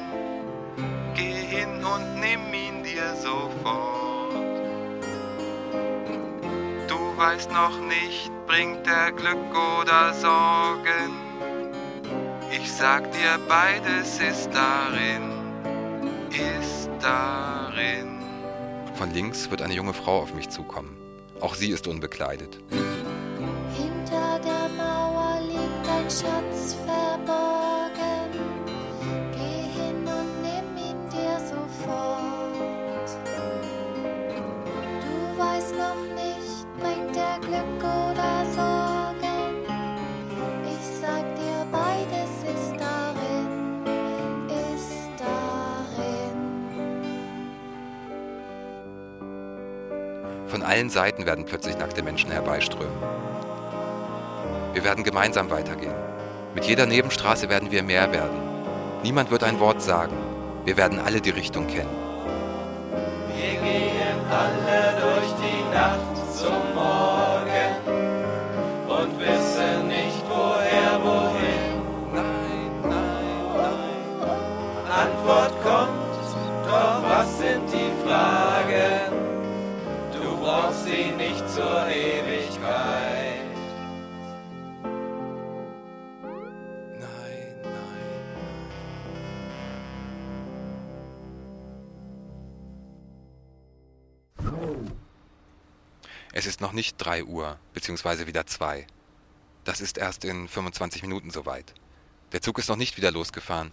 [1.14, 3.99] Geh hin und nimm ihn dir sofort.
[7.20, 11.12] Du weißt noch nicht, bringt er Glück oder Sorgen?
[12.50, 15.30] Ich sag dir, beides ist darin,
[16.30, 18.22] ist darin.
[18.94, 20.96] Von links wird eine junge Frau auf mich zukommen.
[21.42, 22.58] Auch sie ist unbekleidet.
[22.70, 27.59] Hinter der Mauer liegt ein Schatz verborgen.
[50.70, 52.96] Allen Seiten werden plötzlich nackte Menschen herbeiströmen.
[54.72, 55.96] Wir werden gemeinsam weitergehen.
[56.54, 58.38] Mit jeder Nebenstraße werden wir mehr werden.
[59.02, 60.16] Niemand wird ein Wort sagen.
[60.64, 61.90] Wir werden alle die Richtung kennen.
[63.34, 64.69] Wir gehen alle
[96.80, 98.86] nicht 3 Uhr, beziehungsweise wieder 2.
[99.64, 101.74] Das ist erst in 25 Minuten soweit.
[102.32, 103.70] Der Zug ist noch nicht wieder losgefahren.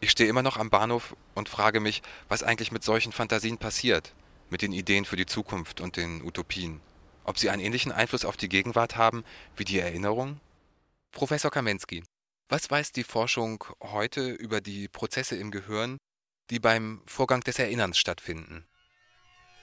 [0.00, 4.16] Ich stehe immer noch am Bahnhof und frage mich, was eigentlich mit solchen Fantasien passiert,
[4.48, 6.80] mit den Ideen für die Zukunft und den Utopien.
[7.22, 9.22] Ob sie einen ähnlichen Einfluss auf die Gegenwart haben
[9.54, 10.40] wie die Erinnerung?
[11.12, 12.02] Professor Kamensky,
[12.48, 15.98] was weiß die Forschung heute über die Prozesse im Gehirn,
[16.50, 18.66] die beim Vorgang des Erinnerns stattfinden?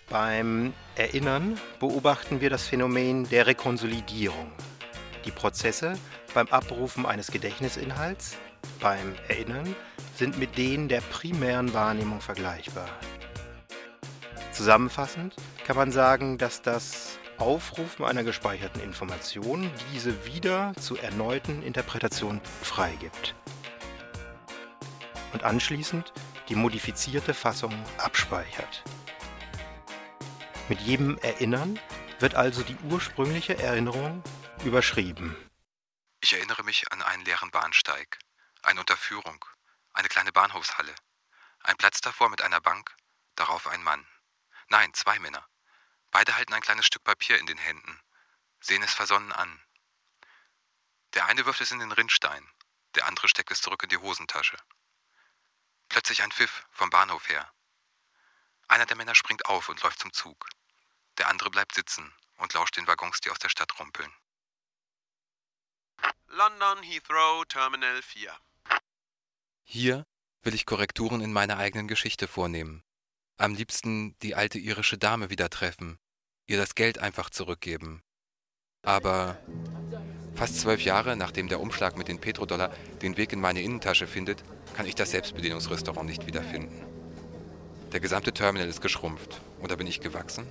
[0.09, 4.49] Beim Erinnern beobachten wir das Phänomen der Rekonsolidierung.
[5.25, 5.95] Die Prozesse
[6.33, 8.37] beim Abrufen eines Gedächtnisinhalts,
[8.79, 9.75] beim Erinnern,
[10.15, 12.87] sind mit denen der primären Wahrnehmung vergleichbar.
[14.53, 22.39] Zusammenfassend kann man sagen, dass das Aufrufen einer gespeicherten Information diese wieder zu erneuten Interpretationen
[22.61, 23.35] freigibt.
[25.33, 26.13] Und anschließend
[26.47, 28.83] die modifizierte Fassung abspeichert.
[30.69, 31.79] Mit jedem Erinnern
[32.19, 34.21] wird also die ursprüngliche Erinnerung
[34.65, 35.33] überschrieben.
[36.19, 38.19] Ich erinnere mich an einen leeren Bahnsteig,
[38.63, 39.45] eine Unterführung,
[39.93, 40.93] eine kleine Bahnhofshalle,
[41.61, 42.93] ein Platz davor mit einer Bank,
[43.35, 44.05] darauf ein Mann.
[44.67, 45.47] Nein, zwei Männer.
[46.11, 48.01] Beide halten ein kleines Stück Papier in den Händen,
[48.59, 49.61] sehen es versonnen an.
[51.13, 52.45] Der eine wirft es in den Rinnstein,
[52.95, 54.57] der andere steckt es zurück in die Hosentasche.
[55.87, 57.49] Plötzlich ein Pfiff vom Bahnhof her.
[58.67, 60.49] Einer der Männer springt auf und läuft zum Zug.
[61.17, 64.11] Der andere bleibt sitzen und lauscht den Waggons, die aus der Stadt rumpeln.
[66.27, 68.37] London Heathrow Terminal 4.
[69.63, 70.05] Hier
[70.41, 72.83] will ich Korrekturen in meiner eigenen Geschichte vornehmen.
[73.37, 75.97] Am liebsten die alte irische Dame wieder treffen,
[76.45, 78.03] ihr das Geld einfach zurückgeben.
[78.83, 79.39] Aber
[80.35, 82.69] fast zwölf Jahre nachdem der Umschlag mit den Petrodollar
[83.01, 84.43] den Weg in meine Innentasche findet,
[84.75, 86.96] kann ich das Selbstbedienungsrestaurant nicht wiederfinden.
[87.93, 89.39] Der gesamte Terminal ist geschrumpft.
[89.61, 90.45] Oder bin ich gewachsen?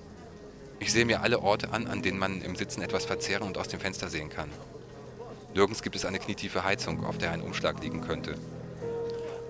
[0.79, 3.69] Ich sehe mir alle Orte an, an denen man im Sitzen etwas verzehren und aus
[3.69, 4.51] dem Fenster sehen kann.
[5.55, 8.37] Nirgends gibt es eine knietiefe Heizung, auf der ein Umschlag liegen könnte.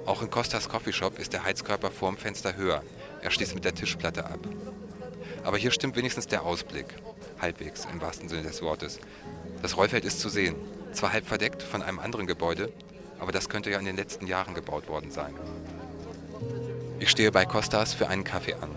[0.05, 2.83] Auch in Costas Coffeeshop ist der Heizkörper vorm Fenster höher.
[3.22, 4.40] Er schließt mit der Tischplatte ab.
[5.44, 6.87] Aber hier stimmt wenigstens der Ausblick.
[7.40, 8.99] Halbwegs, im wahrsten Sinne des Wortes.
[9.62, 10.57] Das Rollfeld ist zu sehen.
[10.92, 12.72] Zwar halb verdeckt von einem anderen Gebäude,
[13.20, 15.35] aber das könnte ja in den letzten Jahren gebaut worden sein.
[16.99, 18.71] Ich stehe bei Costas für einen Kaffee an.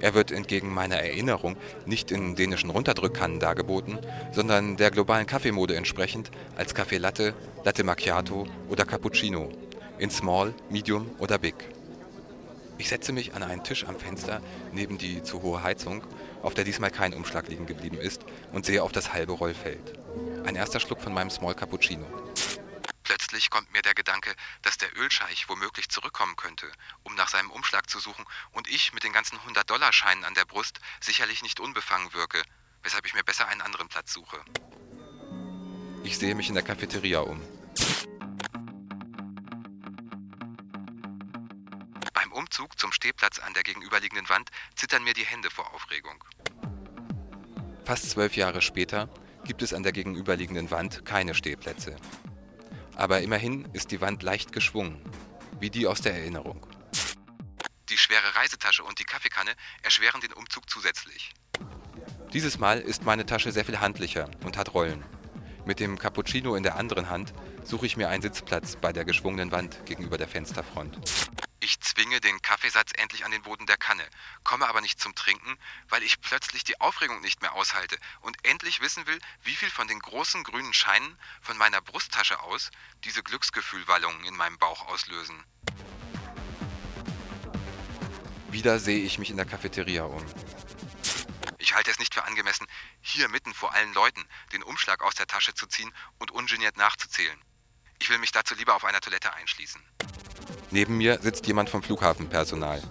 [0.00, 3.98] Er wird entgegen meiner Erinnerung nicht in dänischen Runterdrückkannen dargeboten,
[4.32, 9.50] sondern der globalen Kaffeemode entsprechend als Kaffee Latte, Latte Macchiato oder Cappuccino,
[9.98, 11.56] in Small, Medium oder Big.
[12.78, 14.40] Ich setze mich an einen Tisch am Fenster
[14.72, 16.04] neben die zu hohe Heizung,
[16.42, 19.98] auf der diesmal kein Umschlag liegen geblieben ist, und sehe auf das halbe Rollfeld.
[20.46, 22.06] Ein erster Schluck von meinem Small Cappuccino.
[23.08, 26.70] Plötzlich kommt mir der Gedanke, dass der Ölscheich womöglich zurückkommen könnte,
[27.04, 30.78] um nach seinem Umschlag zu suchen und ich mit den ganzen 100-Dollar-Scheinen an der Brust
[31.00, 32.42] sicherlich nicht unbefangen wirke,
[32.82, 34.38] weshalb ich mir besser einen anderen Platz suche.
[36.04, 37.40] Ich sehe mich in der Cafeteria um.
[42.12, 46.22] Beim Umzug zum Stehplatz an der gegenüberliegenden Wand zittern mir die Hände vor Aufregung.
[47.86, 49.08] Fast zwölf Jahre später
[49.46, 51.96] gibt es an der gegenüberliegenden Wand keine Stehplätze.
[52.98, 55.00] Aber immerhin ist die Wand leicht geschwungen,
[55.60, 56.66] wie die aus der Erinnerung.
[57.88, 61.32] Die schwere Reisetasche und die Kaffeekanne erschweren den Umzug zusätzlich.
[62.32, 65.04] Dieses Mal ist meine Tasche sehr viel handlicher und hat Rollen.
[65.64, 67.32] Mit dem Cappuccino in der anderen Hand
[67.62, 70.98] suche ich mir einen Sitzplatz bei der geschwungenen Wand gegenüber der Fensterfront.
[71.68, 74.08] Ich zwinge den Kaffeesatz endlich an den Boden der Kanne,
[74.42, 75.58] komme aber nicht zum Trinken,
[75.90, 79.86] weil ich plötzlich die Aufregung nicht mehr aushalte und endlich wissen will, wie viel von
[79.86, 82.70] den großen grünen Scheinen von meiner Brusttasche aus
[83.04, 85.44] diese Glücksgefühlwallungen in meinem Bauch auslösen.
[88.48, 90.24] Wieder sehe ich mich in der Cafeteria um.
[91.58, 92.66] Ich halte es nicht für angemessen,
[93.02, 97.38] hier mitten vor allen Leuten den Umschlag aus der Tasche zu ziehen und ungeniert nachzuzählen.
[97.98, 99.82] Ich will mich dazu lieber auf einer Toilette einschließen.
[100.70, 102.82] Neben mir sitzt jemand vom Flughafenpersonal.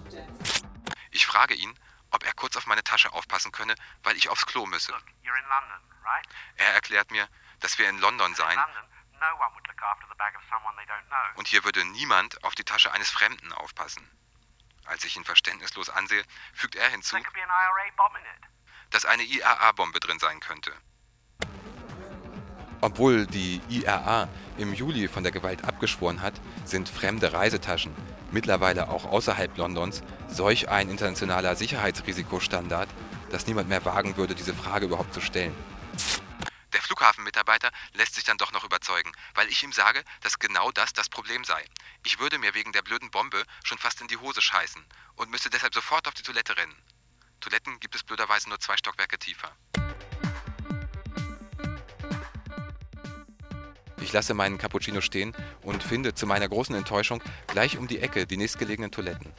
[1.10, 1.78] Ich frage ihn,
[2.10, 4.94] ob er kurz auf meine Tasche aufpassen könne, weil ich aufs Klo müsse.
[6.56, 7.28] Er erklärt mir,
[7.60, 8.58] dass wir in London seien
[11.34, 14.08] und hier würde niemand auf die Tasche eines Fremden aufpassen.
[14.84, 17.16] Als ich ihn verständnislos ansehe, fügt er hinzu,
[18.90, 20.72] dass eine IRA-Bombe drin sein könnte.
[22.80, 27.94] Obwohl die IRA im Juli von der Gewalt abgeschworen hat, sind fremde Reisetaschen,
[28.30, 32.88] mittlerweile auch außerhalb Londons, solch ein internationaler Sicherheitsrisikostandard,
[33.30, 35.54] dass niemand mehr wagen würde, diese Frage überhaupt zu stellen.
[36.72, 40.92] Der Flughafenmitarbeiter lässt sich dann doch noch überzeugen, weil ich ihm sage, dass genau das
[40.92, 41.64] das Problem sei.
[42.04, 44.84] Ich würde mir wegen der blöden Bombe schon fast in die Hose scheißen
[45.16, 46.76] und müsste deshalb sofort auf die Toilette rennen.
[47.40, 49.50] Toiletten gibt es blöderweise nur zwei Stockwerke tiefer.
[54.00, 58.26] Ich lasse meinen Cappuccino stehen und finde zu meiner großen Enttäuschung gleich um die Ecke
[58.26, 59.32] die nächstgelegenen Toiletten.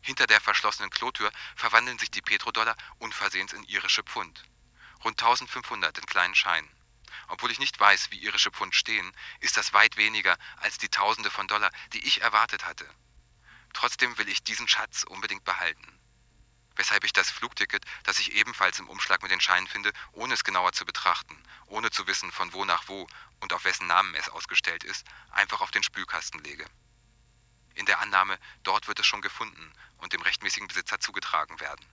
[0.00, 4.42] Hinter der verschlossenen Klotür verwandeln sich die Petrodollar unversehens in irische Pfund.
[5.04, 6.68] Rund 1500 in kleinen Scheinen.
[7.28, 11.30] Obwohl ich nicht weiß, wie irische Pfund stehen, ist das weit weniger als die Tausende
[11.30, 12.86] von Dollar, die ich erwartet hatte.
[13.74, 15.98] Trotzdem will ich diesen Schatz unbedingt behalten
[16.78, 20.44] weshalb ich das Flugticket, das ich ebenfalls im Umschlag mit den Scheinen finde, ohne es
[20.44, 21.36] genauer zu betrachten,
[21.68, 23.06] ohne zu wissen, von wo nach wo
[23.40, 26.64] und auf wessen Namen es ausgestellt ist, einfach auf den Spülkasten lege.
[27.74, 31.84] In der Annahme, dort wird es schon gefunden und dem rechtmäßigen Besitzer zugetragen werden.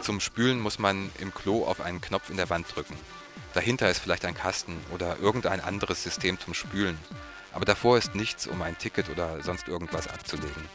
[0.00, 2.98] Zum Spülen muss man im Klo auf einen Knopf in der Wand drücken.
[3.54, 6.98] Dahinter ist vielleicht ein Kasten oder irgendein anderes System zum Spülen,
[7.52, 10.68] aber davor ist nichts, um ein Ticket oder sonst irgendwas abzulegen.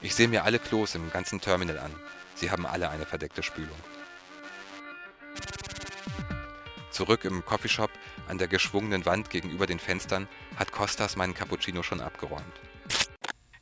[0.00, 1.94] Ich sehe mir alle Klos im ganzen Terminal an.
[2.34, 3.78] Sie haben alle eine verdeckte Spülung.
[6.98, 7.92] Zurück im Coffeeshop
[8.26, 10.26] an der geschwungenen Wand gegenüber den Fenstern
[10.56, 12.60] hat Kostas meinen Cappuccino schon abgeräumt.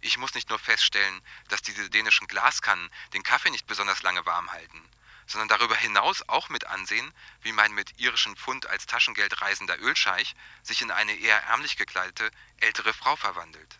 [0.00, 1.20] Ich muss nicht nur feststellen,
[1.50, 4.80] dass diese dänischen Glaskannen den Kaffee nicht besonders lange warm halten,
[5.26, 7.12] sondern darüber hinaus auch mit ansehen,
[7.42, 12.30] wie mein mit irischen Pfund als Taschengeld reisender Ölscheich sich in eine eher ärmlich gekleidete
[12.60, 13.76] ältere Frau verwandelt.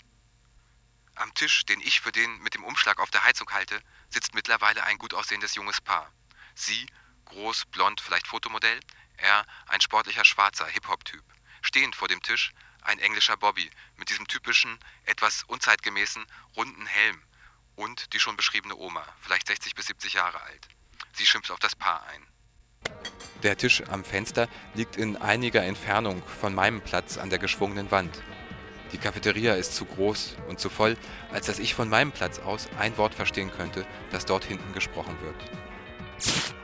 [1.15, 3.81] Am Tisch, den ich für den mit dem Umschlag auf der Heizung halte,
[4.11, 6.13] sitzt mittlerweile ein gut aussehendes junges Paar.
[6.55, 6.87] Sie,
[7.25, 8.81] groß, blond, vielleicht Fotomodell,
[9.19, 11.25] er, ein sportlicher schwarzer Hip-Hop-Typ.
[11.63, 12.53] Stehend vor dem Tisch
[12.83, 16.25] ein englischer Bobby mit diesem typischen, etwas unzeitgemäßen,
[16.57, 17.21] runden Helm
[17.75, 20.69] und die schon beschriebene Oma, vielleicht 60 bis 70 Jahre alt.
[21.13, 22.27] Sie schimpft auf das Paar ein.
[23.43, 28.23] Der Tisch am Fenster liegt in einiger Entfernung von meinem Platz an der geschwungenen Wand.
[28.93, 30.97] Die Cafeteria ist zu groß und zu voll,
[31.33, 35.17] als dass ich von meinem Platz aus ein Wort verstehen könnte, das dort hinten gesprochen
[35.21, 36.57] wird.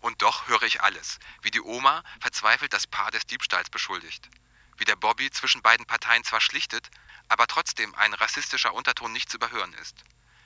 [0.00, 4.28] Und doch höre ich alles, wie die Oma verzweifelt das Paar des Diebstahls beschuldigt,
[4.76, 6.90] wie der Bobby zwischen beiden Parteien zwar schlichtet,
[7.28, 10.04] aber trotzdem ein rassistischer Unterton nicht zu überhören ist,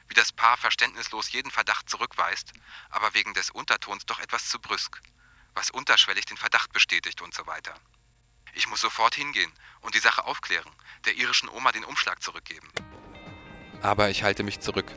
[0.09, 2.53] wie das Paar verständnislos jeden Verdacht zurückweist,
[2.91, 5.01] aber wegen des Untertons doch etwas zu brüsk,
[5.55, 7.75] was unterschwellig den Verdacht bestätigt und so weiter.
[8.55, 10.71] Ich muss sofort hingehen und die Sache aufklären,
[11.05, 12.69] der irischen Oma den Umschlag zurückgeben.
[13.81, 14.93] Aber ich halte mich zurück,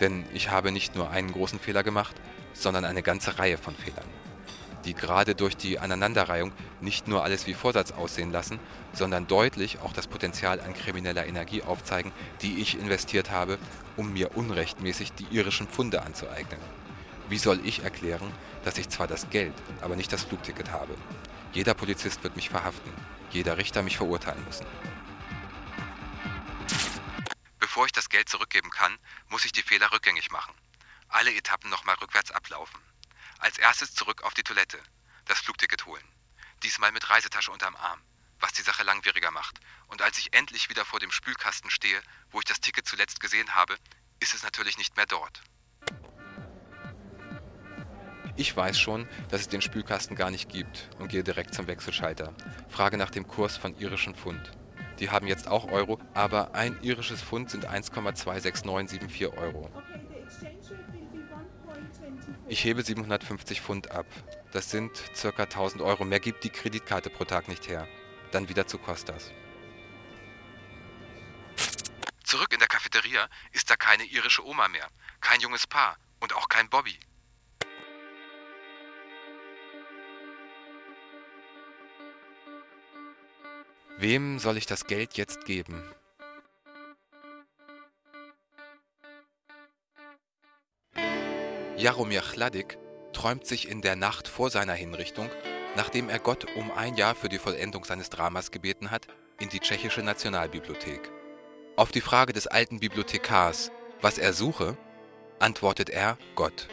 [0.00, 2.16] denn ich habe nicht nur einen großen Fehler gemacht,
[2.58, 4.06] sondern eine ganze Reihe von Fehlern,
[4.84, 8.58] die gerade durch die Aneinanderreihung nicht nur alles wie Vorsatz aussehen lassen,
[8.92, 13.58] sondern deutlich auch das Potenzial an krimineller Energie aufzeigen, die ich investiert habe,
[13.96, 16.60] um mir unrechtmäßig die irischen Pfunde anzueignen.
[17.28, 18.30] Wie soll ich erklären,
[18.64, 20.94] dass ich zwar das Geld, aber nicht das Flugticket habe?
[21.52, 22.92] Jeder Polizist wird mich verhaften,
[23.30, 24.66] jeder Richter mich verurteilen müssen.
[27.58, 28.96] Bevor ich das Geld zurückgeben kann,
[29.28, 30.54] muss ich die Fehler rückgängig machen.
[31.08, 32.80] Alle Etappen nochmal rückwärts ablaufen.
[33.38, 34.78] Als erstes zurück auf die Toilette,
[35.26, 36.04] das Flugticket holen.
[36.62, 38.00] Diesmal mit Reisetasche unterm Arm,
[38.40, 39.60] was die Sache langwieriger macht.
[39.88, 42.00] Und als ich endlich wieder vor dem Spülkasten stehe,
[42.30, 43.76] wo ich das Ticket zuletzt gesehen habe,
[44.20, 45.42] ist es natürlich nicht mehr dort.
[48.38, 52.34] Ich weiß schon, dass es den Spülkasten gar nicht gibt und gehe direkt zum Wechselschalter.
[52.68, 54.52] Frage nach dem Kurs von irischen Pfund.
[54.98, 59.70] Die haben jetzt auch Euro, aber ein irisches Pfund sind 1,26974 Euro.
[62.48, 64.06] Ich hebe 750 Pfund ab.
[64.52, 66.04] Das sind circa 1000 Euro.
[66.04, 67.88] Mehr gibt die Kreditkarte pro Tag nicht her.
[68.30, 69.32] Dann wieder zu Costas.
[72.22, 74.88] Zurück in der Cafeteria ist da keine irische Oma mehr,
[75.20, 76.98] kein junges Paar und auch kein Bobby.
[83.98, 85.82] Wem soll ich das Geld jetzt geben?
[91.76, 92.78] Jaromir Chladik
[93.12, 95.28] träumt sich in der Nacht vor seiner Hinrichtung,
[95.76, 99.08] nachdem er Gott um ein Jahr für die Vollendung seines Dramas gebeten hat,
[99.38, 101.10] in die tschechische Nationalbibliothek.
[101.76, 103.70] Auf die Frage des alten Bibliothekars,
[104.00, 104.78] was er suche,
[105.38, 106.66] antwortet er Gott.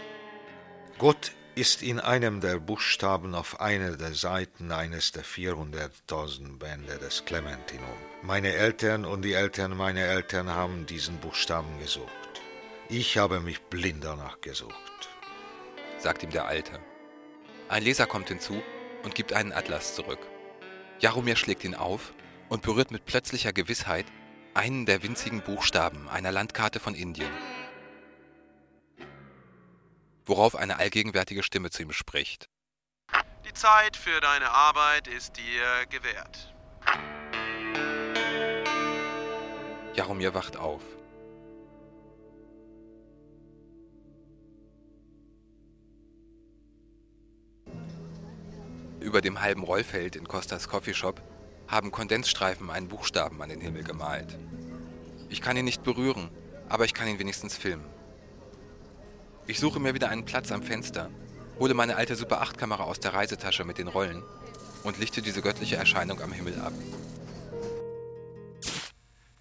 [0.97, 7.25] Gott ist in einem der Buchstaben auf einer der Seiten eines der 400.000 Bände des
[7.25, 7.97] Clementinum.
[8.21, 12.22] Meine Eltern und die Eltern meiner Eltern haben diesen Buchstaben gesucht.
[12.89, 15.09] Ich habe mich blind danach gesucht,
[15.97, 16.79] sagt ihm der Alte.
[17.69, 18.61] Ein Leser kommt hinzu
[19.03, 20.19] und gibt einen Atlas zurück.
[20.99, 22.13] Jaromir schlägt ihn auf
[22.49, 24.05] und berührt mit plötzlicher Gewissheit
[24.53, 27.31] einen der winzigen Buchstaben einer Landkarte von Indien
[30.25, 32.49] worauf eine allgegenwärtige Stimme zu ihm spricht.
[33.45, 36.53] Die Zeit für deine Arbeit ist dir gewährt.
[39.95, 40.81] Jaromir wacht auf.
[49.03, 51.21] Über dem halben Rollfeld in Costas Coffeeshop
[51.67, 54.39] haben Kondensstreifen einen Buchstaben an den Himmel gemalt.
[55.27, 56.31] Ich kann ihn nicht berühren,
[56.69, 57.85] aber ich kann ihn wenigstens filmen.
[59.45, 61.11] Ich suche mir wieder einen Platz am Fenster,
[61.59, 64.23] hole meine alte Super 8 Kamera aus der Reisetasche mit den Rollen
[64.83, 66.73] und lichte diese göttliche Erscheinung am Himmel ab.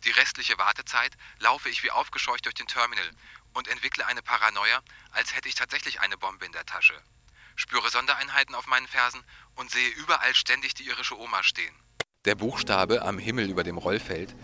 [0.04, 3.08] Die restliche Wartezeit laufe ich wie aufgescheucht durch den Terminal
[3.54, 4.82] und entwickle eine Paranoia,
[5.12, 6.94] als hätte ich tatsächlich eine Bombe in der Tasche.
[7.56, 9.22] Spüre Sondereinheiten auf meinen Fersen
[9.56, 11.74] und sehe überall ständig die irische Oma stehen.
[12.24, 14.34] Der Buchstabe am Himmel über dem Rollfeld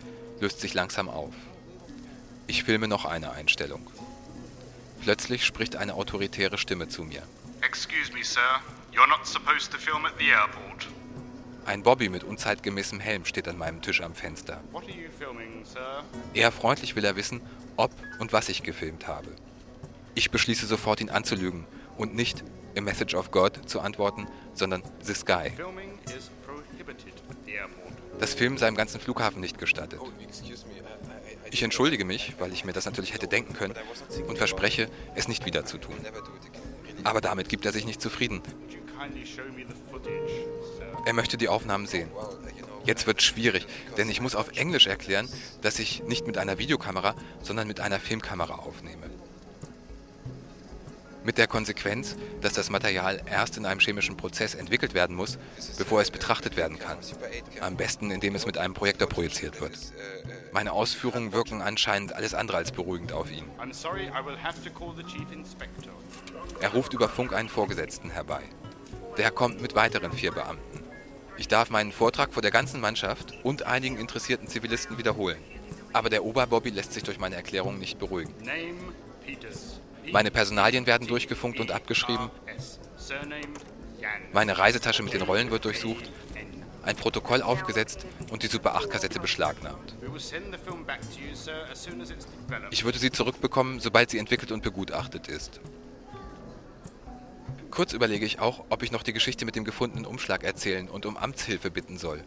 [0.40, 1.34] löst sich langsam auf.
[2.46, 3.90] Ich filme noch eine Einstellung.
[5.02, 7.22] Plötzlich spricht eine autoritäre Stimme zu mir.
[7.60, 8.40] Excuse me, sir.
[8.92, 10.88] You're not supposed to film at the airport.
[11.66, 14.62] Ein Bobby mit unzeitgemäßem Helm steht an meinem Tisch am Fenster.
[14.72, 16.02] What are you filming, sir?
[16.32, 17.42] Eher freundlich will er wissen,
[17.76, 19.28] ob und was ich gefilmt habe.
[20.14, 22.42] Ich beschließe sofort, ihn anzulügen und nicht
[22.78, 25.50] A Message of God zu antworten, sondern The Sky.
[28.20, 30.00] Das Filmen sei im ganzen Flughafen nicht gestattet.
[31.50, 33.74] Ich entschuldige mich, weil ich mir das natürlich hätte denken können
[34.28, 35.96] und verspreche, es nicht wieder zu tun.
[37.04, 38.42] Aber damit gibt er sich nicht zufrieden.
[41.04, 42.10] Er möchte die Aufnahmen sehen.
[42.84, 43.66] Jetzt wird schwierig,
[43.96, 45.28] denn ich muss auf Englisch erklären,
[45.62, 49.10] dass ich nicht mit einer Videokamera, sondern mit einer Filmkamera aufnehme.
[51.24, 55.38] Mit der Konsequenz, dass das Material erst in einem chemischen Prozess entwickelt werden muss,
[55.76, 56.98] bevor es betrachtet werden kann.
[57.60, 59.76] Am besten, indem es mit einem Projektor projiziert wird.
[60.52, 63.44] Meine Ausführungen wirken anscheinend alles andere als beruhigend auf ihn.
[66.60, 68.42] Er ruft über Funk einen Vorgesetzten herbei.
[69.16, 70.84] Der kommt mit weiteren vier Beamten.
[71.36, 75.38] Ich darf meinen Vortrag vor der ganzen Mannschaft und einigen interessierten Zivilisten wiederholen.
[75.92, 78.34] Aber der Oberbobby lässt sich durch meine Erklärung nicht beruhigen.
[80.12, 82.30] Meine Personalien werden durchgefunkt und abgeschrieben.
[84.32, 86.10] Meine Reisetasche mit den Rollen wird durchsucht,
[86.82, 89.96] ein Protokoll aufgesetzt und die Super 8-Kassette beschlagnahmt.
[92.70, 95.60] Ich würde sie zurückbekommen, sobald sie entwickelt und begutachtet ist.
[97.70, 101.06] Kurz überlege ich auch, ob ich noch die Geschichte mit dem gefundenen Umschlag erzählen und
[101.06, 102.24] um Amtshilfe bitten soll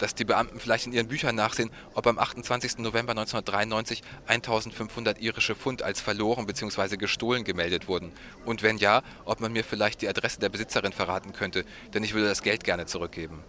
[0.00, 2.78] dass die Beamten vielleicht in ihren Büchern nachsehen, ob am 28.
[2.78, 6.96] November 1993 1500 irische Pfund als verloren bzw.
[6.96, 8.12] gestohlen gemeldet wurden.
[8.44, 12.14] Und wenn ja, ob man mir vielleicht die Adresse der Besitzerin verraten könnte, denn ich
[12.14, 13.44] würde das Geld gerne zurückgeben.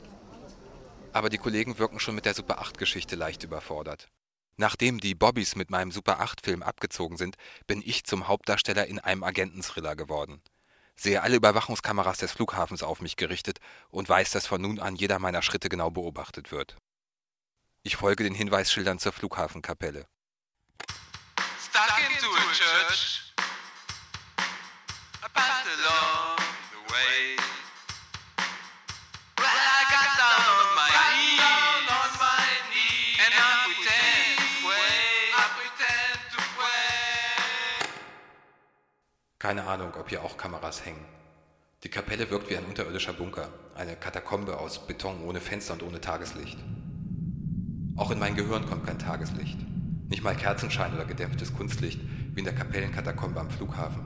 [1.14, 4.10] Aber die Kollegen wirken schon mit der Super 8-Geschichte leicht überfordert.
[4.58, 7.36] Nachdem die Bobbys mit meinem Super 8-Film abgezogen sind,
[7.68, 10.42] bin ich zum Hauptdarsteller in einem Agententhriller geworden
[11.02, 15.20] sehe alle Überwachungskameras des Flughafens auf mich gerichtet und weiß, dass von nun an jeder
[15.20, 16.78] meiner Schritte genau beobachtet wird.
[17.84, 20.06] Ich folge den Hinweisschildern zur Flughafenkapelle.
[21.60, 23.31] Stuck into a church.
[39.52, 41.04] keine Ahnung, ob hier auch Kameras hängen.
[41.84, 46.00] Die Kapelle wirkt wie ein unterirdischer Bunker, eine Katakombe aus Beton ohne Fenster und ohne
[46.00, 46.58] Tageslicht.
[47.98, 49.58] Auch in mein Gehirn kommt kein Tageslicht,
[50.08, 52.00] nicht mal Kerzenschein oder gedämpftes Kunstlicht
[52.34, 54.06] wie in der Kapellenkatakombe am Flughafen.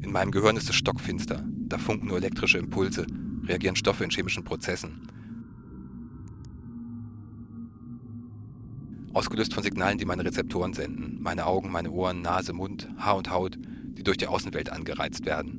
[0.00, 1.42] In meinem Gehirn ist es stockfinster,
[1.74, 3.04] da funken nur elektrische Impulse,
[3.42, 5.08] reagieren Stoffe in chemischen Prozessen.
[9.12, 11.20] Ausgelöst von Signalen, die meine Rezeptoren senden.
[11.20, 13.58] Meine Augen, meine Ohren, Nase, Mund, Haar und Haut,
[13.98, 15.58] die durch die Außenwelt angereizt werden.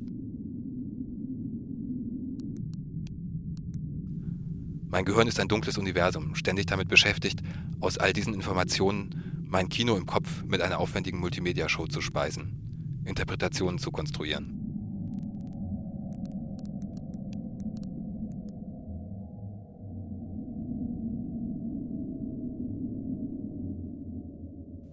[4.88, 7.42] Mein Gehirn ist ein dunkles Universum, ständig damit beschäftigt,
[7.80, 13.78] aus all diesen Informationen mein Kino im Kopf mit einer aufwendigen Multimedia-Show zu speisen, Interpretationen
[13.78, 14.55] zu konstruieren.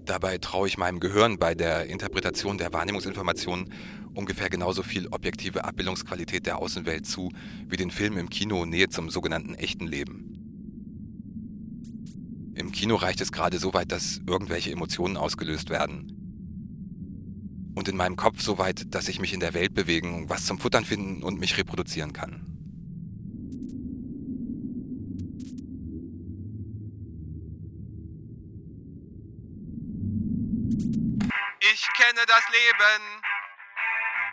[0.05, 3.73] Dabei traue ich meinem Gehirn bei der Interpretation der Wahrnehmungsinformationen
[4.13, 7.31] ungefähr genauso viel objektive Abbildungsqualität der Außenwelt zu,
[7.67, 10.29] wie den Film im Kino Nähe zum sogenannten echten Leben.
[12.55, 16.11] Im Kino reicht es gerade so weit, dass irgendwelche Emotionen ausgelöst werden.
[17.73, 20.59] Und in meinem Kopf so weit, dass ich mich in der Welt bewegen, was zum
[20.59, 22.52] Futtern finden und mich reproduzieren kann.
[31.71, 33.21] Ich kenne das Leben.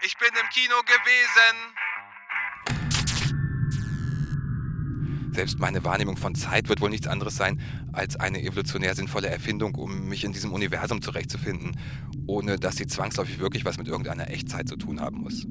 [0.03, 1.77] Ich bin im Kino gewesen.
[5.33, 7.63] Selbst meine Wahrnehmung von Zeit wird wohl nichts anderes sein
[7.93, 11.81] als eine evolutionär sinnvolle Erfindung, um mich in diesem Universum zurechtzufinden,
[12.27, 15.47] ohne dass sie zwangsläufig wirklich was mit irgendeiner Echtzeit zu tun haben muss.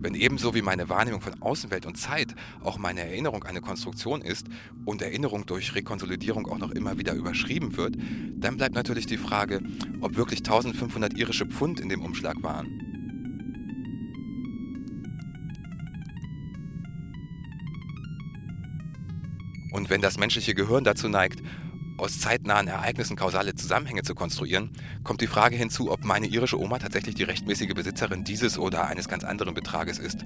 [0.00, 4.46] Wenn ebenso wie meine Wahrnehmung von Außenwelt und Zeit auch meine Erinnerung eine Konstruktion ist
[4.84, 7.96] und Erinnerung durch Rekonsolidierung auch noch immer wieder überschrieben wird,
[8.36, 9.60] dann bleibt natürlich die Frage,
[10.00, 12.88] ob wirklich 1500 irische Pfund in dem Umschlag waren.
[19.72, 21.42] Und wenn das menschliche Gehirn dazu neigt,
[21.98, 24.70] aus zeitnahen Ereignissen kausale Zusammenhänge zu konstruieren,
[25.04, 29.08] kommt die Frage hinzu, ob meine irische Oma tatsächlich die rechtmäßige Besitzerin dieses oder eines
[29.08, 30.18] ganz anderen Betrages ist.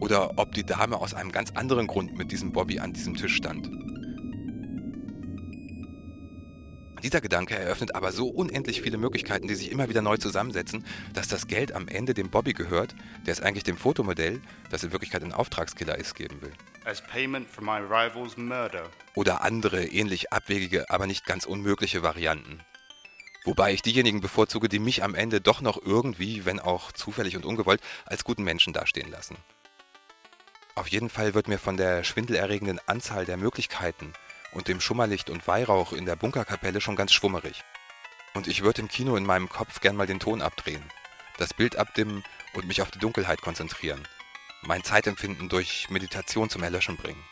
[0.00, 3.36] Oder ob die Dame aus einem ganz anderen Grund mit diesem Bobby an diesem Tisch
[3.36, 3.70] stand.
[7.04, 11.28] Dieser Gedanke eröffnet aber so unendlich viele Möglichkeiten, die sich immer wieder neu zusammensetzen, dass
[11.28, 12.94] das Geld am Ende dem Bobby gehört,
[13.26, 14.40] der es eigentlich dem Fotomodell,
[14.70, 16.52] das in Wirklichkeit ein Auftragskiller ist, geben will.
[19.14, 22.60] Oder andere ähnlich abwegige, aber nicht ganz unmögliche Varianten.
[23.44, 27.44] Wobei ich diejenigen bevorzuge, die mich am Ende doch noch irgendwie, wenn auch zufällig und
[27.44, 29.36] ungewollt, als guten Menschen dastehen lassen.
[30.74, 34.12] Auf jeden Fall wird mir von der schwindelerregenden Anzahl der Möglichkeiten
[34.52, 37.62] und dem Schummerlicht und Weihrauch in der Bunkerkapelle schon ganz schwummerig.
[38.34, 40.82] Und ich würde im Kino in meinem Kopf gern mal den Ton abdrehen,
[41.38, 42.24] das Bild abdimmen
[42.54, 44.02] und mich auf die Dunkelheit konzentrieren,
[44.66, 47.22] mein Zeitempfinden durch Meditation zum Erlöschen bringen.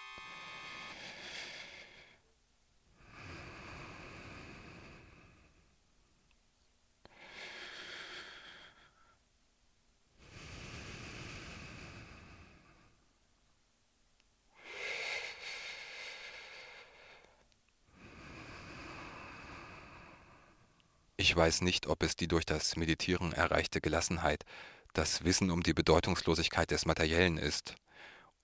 [21.17, 24.45] Ich weiß nicht, ob es die durch das Meditieren erreichte Gelassenheit,
[24.93, 27.75] das Wissen um die Bedeutungslosigkeit des Materiellen ist,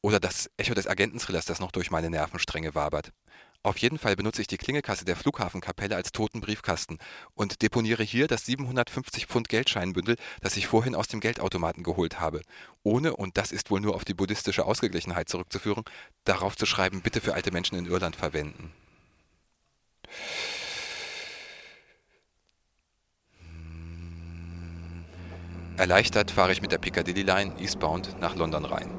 [0.00, 3.12] oder das Echo des Agententhrillers, das noch durch meine Nervenstränge wabert.
[3.64, 6.98] Auf jeden Fall benutze ich die Klingelkasse der Flughafenkapelle als toten Briefkasten
[7.34, 12.42] und deponiere hier das 750 Pfund Geldscheinbündel, das ich vorhin aus dem Geldautomaten geholt habe,
[12.84, 15.82] ohne, und das ist wohl nur auf die buddhistische Ausgeglichenheit zurückzuführen,
[16.24, 18.72] darauf zu schreiben, bitte für alte Menschen in Irland verwenden.
[25.78, 28.90] Erleichtert fahre ich mit der Piccadilly Line eastbound nach London rein.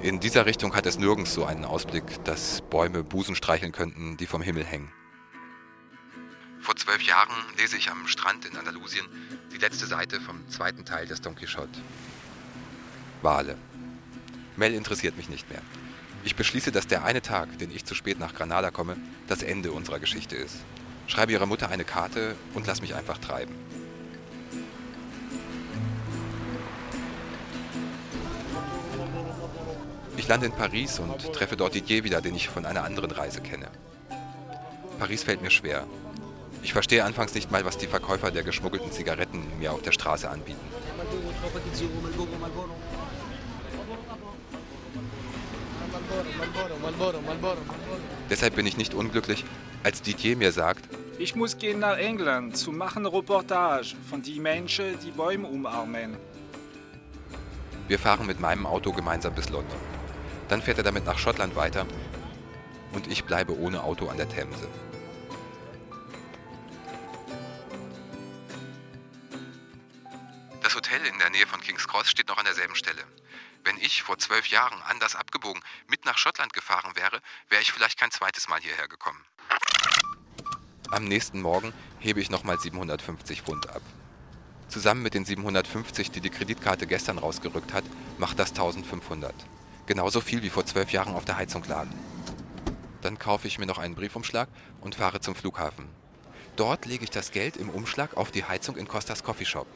[0.00, 4.28] In dieser Richtung hat es nirgends so einen Ausblick, dass Bäume Busen streicheln könnten, die
[4.28, 4.92] vom Himmel hängen.
[6.60, 9.06] Vor zwölf Jahren lese ich am Strand in Andalusien
[9.52, 11.80] die letzte Seite vom zweiten Teil des Don Quixote.
[13.22, 13.58] Wale.
[14.54, 15.62] Mel interessiert mich nicht mehr.
[16.22, 19.72] Ich beschließe, dass der eine Tag, den ich zu spät nach Granada komme, das Ende
[19.72, 20.58] unserer Geschichte ist.
[21.08, 23.56] Schreibe ihrer Mutter eine Karte und lass mich einfach treiben.
[30.20, 33.40] Ich lande in Paris und treffe dort Didier wieder, den ich von einer anderen Reise
[33.40, 33.68] kenne.
[34.98, 35.86] Paris fällt mir schwer.
[36.62, 40.28] Ich verstehe anfangs nicht mal, was die Verkäufer der geschmuggelten Zigaretten mir auf der Straße
[40.28, 40.60] anbieten.
[48.28, 49.46] Deshalb bin ich nicht unglücklich,
[49.84, 50.84] als Didier mir sagt,
[51.18, 56.18] ich muss gehen nach England zu machen Reportage von die Menschen, die Bäume umarmen.
[57.88, 59.89] Wir fahren mit meinem Auto gemeinsam bis London.
[60.50, 61.86] Dann fährt er damit nach Schottland weiter
[62.92, 64.68] und ich bleibe ohne Auto an der Themse.
[70.60, 73.02] Das Hotel in der Nähe von King's Cross steht noch an derselben Stelle.
[73.62, 77.98] Wenn ich vor zwölf Jahren anders abgebogen mit nach Schottland gefahren wäre, wäre ich vielleicht
[78.00, 79.24] kein zweites Mal hierher gekommen.
[80.90, 83.82] Am nächsten Morgen hebe ich nochmal 750 Pfund ab.
[84.66, 87.84] Zusammen mit den 750, die die Kreditkarte gestern rausgerückt hat,
[88.18, 89.32] macht das 1500.
[89.90, 91.90] Genauso viel wie vor zwölf Jahren auf der Heizung lagen.
[93.02, 94.48] Dann kaufe ich mir noch einen Briefumschlag
[94.80, 95.86] und fahre zum Flughafen.
[96.54, 99.66] Dort lege ich das Geld im Umschlag auf die Heizung in Costas Coffeeshop.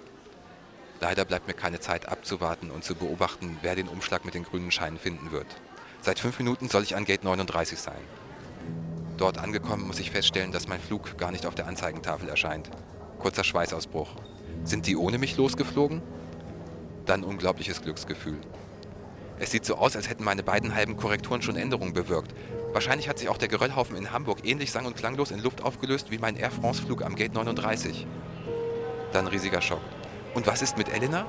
[1.01, 4.71] Leider bleibt mir keine Zeit abzuwarten und zu beobachten, wer den Umschlag mit den grünen
[4.71, 5.49] Scheinen finden wird.
[6.01, 8.05] Seit fünf Minuten soll ich an Gate 39 sein.
[9.17, 12.71] Dort angekommen muss ich feststellen, dass mein Flug gar nicht auf der Anzeigentafel erscheint.
[13.19, 14.15] Kurzer Schweißausbruch.
[14.63, 16.03] Sind die ohne mich losgeflogen?
[17.05, 18.39] Dann unglaubliches Glücksgefühl.
[19.39, 22.35] Es sieht so aus, als hätten meine beiden halben Korrekturen schon Änderungen bewirkt.
[22.73, 26.11] Wahrscheinlich hat sich auch der Geröllhaufen in Hamburg ähnlich sang- und klanglos in Luft aufgelöst
[26.11, 28.07] wie mein Air France-Flug am Gate 39.
[29.13, 29.83] Dann riesiger Schock.
[30.35, 31.27] Und was ist mit Elena?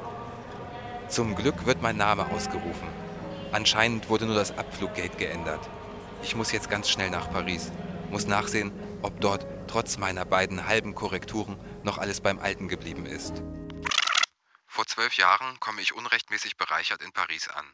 [1.08, 2.88] Zum Glück wird mein Name ausgerufen.
[3.52, 5.70] Anscheinend wurde nur das Abfluggate geändert.
[6.24, 7.72] Ich muss jetzt ganz schnell nach Paris.
[8.10, 13.44] Muss nachsehen, ob dort trotz meiner beiden halben Korrekturen noch alles beim Alten geblieben ist.
[14.68, 17.66] Vor zwölf Jahren komme ich unrechtmäßig bereichert in Paris an.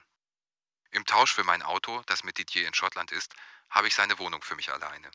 [0.92, 3.34] Im Tausch für mein Auto, das mit Didier in Schottland ist,
[3.70, 5.10] habe ich seine Wohnung für mich alleine.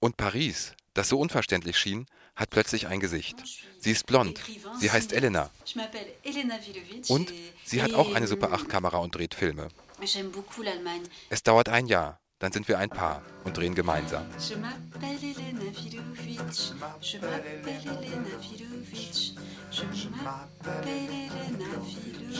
[0.00, 3.36] Und Paris, das so unverständlich schien, hat plötzlich ein Gesicht.
[3.80, 4.40] Sie ist blond.
[4.78, 5.50] Sie heißt Elena.
[7.08, 7.32] Und
[7.64, 9.68] sie hat auch eine Super 8-Kamera und dreht Filme.
[11.28, 14.24] Es dauert ein Jahr, dann sind wir ein Paar und drehen gemeinsam.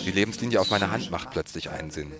[0.04, 2.12] Die Lebenslinie auf meiner Hand macht plötzlich einen Sinn.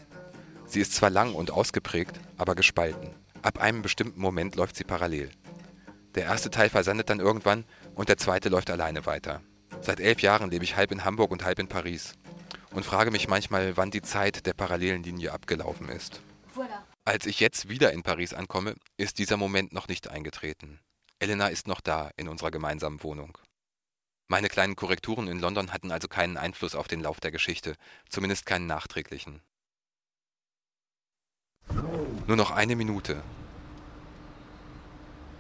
[0.67, 3.11] Sie ist zwar lang und ausgeprägt, aber gespalten.
[3.43, 5.31] Ab einem bestimmten Moment läuft sie parallel.
[6.15, 7.65] Der erste Teil versandet dann irgendwann
[7.95, 9.41] und der zweite läuft alleine weiter.
[9.81, 12.15] Seit elf Jahren lebe ich halb in Hamburg und halb in Paris
[12.73, 16.21] und frage mich manchmal, wann die Zeit der parallelen Linie abgelaufen ist.
[17.09, 20.79] Als ich jetzt wieder in Paris ankomme, ist dieser Moment noch nicht eingetreten.
[21.19, 23.39] Elena ist noch da in unserer gemeinsamen Wohnung.
[24.27, 27.77] Meine kleinen Korrekturen in London hatten also keinen Einfluss auf den Lauf der Geschichte,
[28.11, 29.41] zumindest keinen nachträglichen.
[32.27, 33.23] Nur noch eine Minute.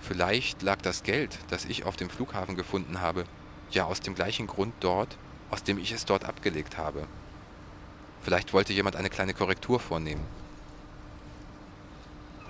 [0.00, 3.24] Vielleicht lag das Geld, das ich auf dem Flughafen gefunden habe,
[3.72, 5.18] ja aus dem gleichen Grund dort,
[5.50, 7.06] aus dem ich es dort abgelegt habe.
[8.22, 10.26] Vielleicht wollte jemand eine kleine Korrektur vornehmen.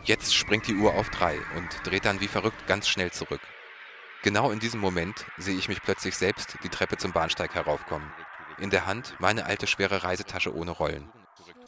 [0.09, 3.43] Jetzt springt die Uhr auf drei und dreht dann wie verrückt ganz schnell zurück.
[4.23, 8.11] Genau in diesem Moment sehe ich mich plötzlich selbst die Treppe zum Bahnsteig heraufkommen.
[8.59, 11.13] In der Hand meine alte schwere Reisetasche ohne Rollen.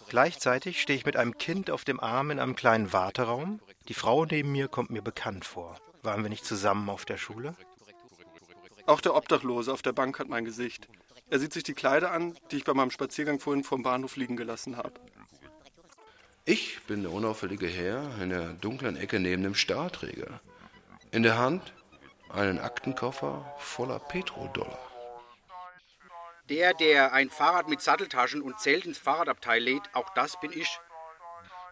[0.08, 3.60] Gleichzeitig stehe ich mit einem Kind auf dem Arm in einem kleinen Warteraum.
[3.88, 5.78] Die Frau neben mir kommt mir bekannt vor.
[6.02, 7.54] Waren wir nicht zusammen auf der Schule?
[8.86, 10.88] Auch der Obdachlose auf der Bank hat mein Gesicht.
[11.28, 14.38] Er sieht sich die Kleider an, die ich bei meinem Spaziergang vorhin vom Bahnhof liegen
[14.38, 14.94] gelassen habe.
[16.44, 20.40] Ich bin der unauffällige Herr in der dunklen Ecke neben dem Stahlträger.
[21.12, 21.72] In der Hand
[22.30, 24.78] einen Aktenkoffer voller Petrodollar.
[26.48, 30.80] Der, der ein Fahrrad mit Satteltaschen und Zelt ins Fahrradabteil lädt, auch das bin ich.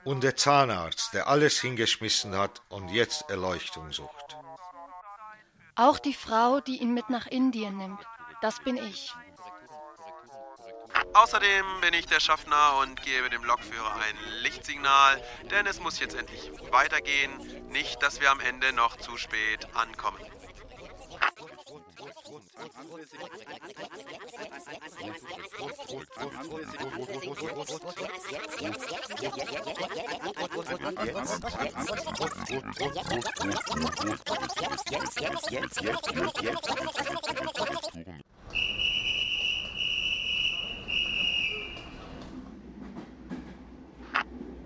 [0.04, 4.36] Und der Zahnarzt, der alles hingeschmissen hat und jetzt Erleuchtung sucht.
[5.74, 8.00] Auch die Frau, die ihn mit nach Indien nimmt,
[8.40, 9.12] das bin ich.
[11.14, 16.14] Außerdem bin ich der Schaffner und gebe dem Lokführer ein Lichtsignal, denn es muss jetzt
[16.14, 17.68] endlich weitergehen.
[17.68, 20.18] Nicht, dass wir am Ende noch zu spät ankommen.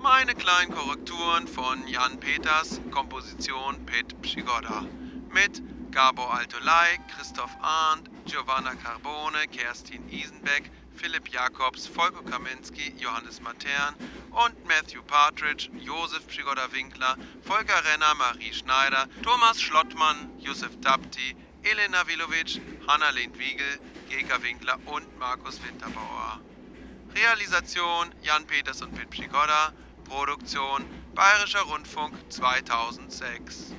[0.02, 4.84] Meine kleinen Korrekturen von Jan Peters, Komposition Pet Pschigoda.
[5.28, 13.96] Mit Gabor Altolai, Christoph Arndt, Giovanna Carbone, Kerstin Isenbeck, Philipp Jakobs, Volker Kaminski, Johannes Matern
[14.30, 22.60] und Matthew Partridge, Josef Pschigoda-Winkler, Volker Renner, Marie Schneider, Thomas Schlottmann, Josef Dapti, Elena Vilovic,
[22.88, 26.42] Hanna Lindwiegel, Geka Winkler und Markus Winterbauer.
[27.14, 29.74] Realisation Jan Peters und Pit Pschigoda,
[30.04, 30.82] Produktion
[31.14, 33.72] Bayerischer Rundfunk 2006.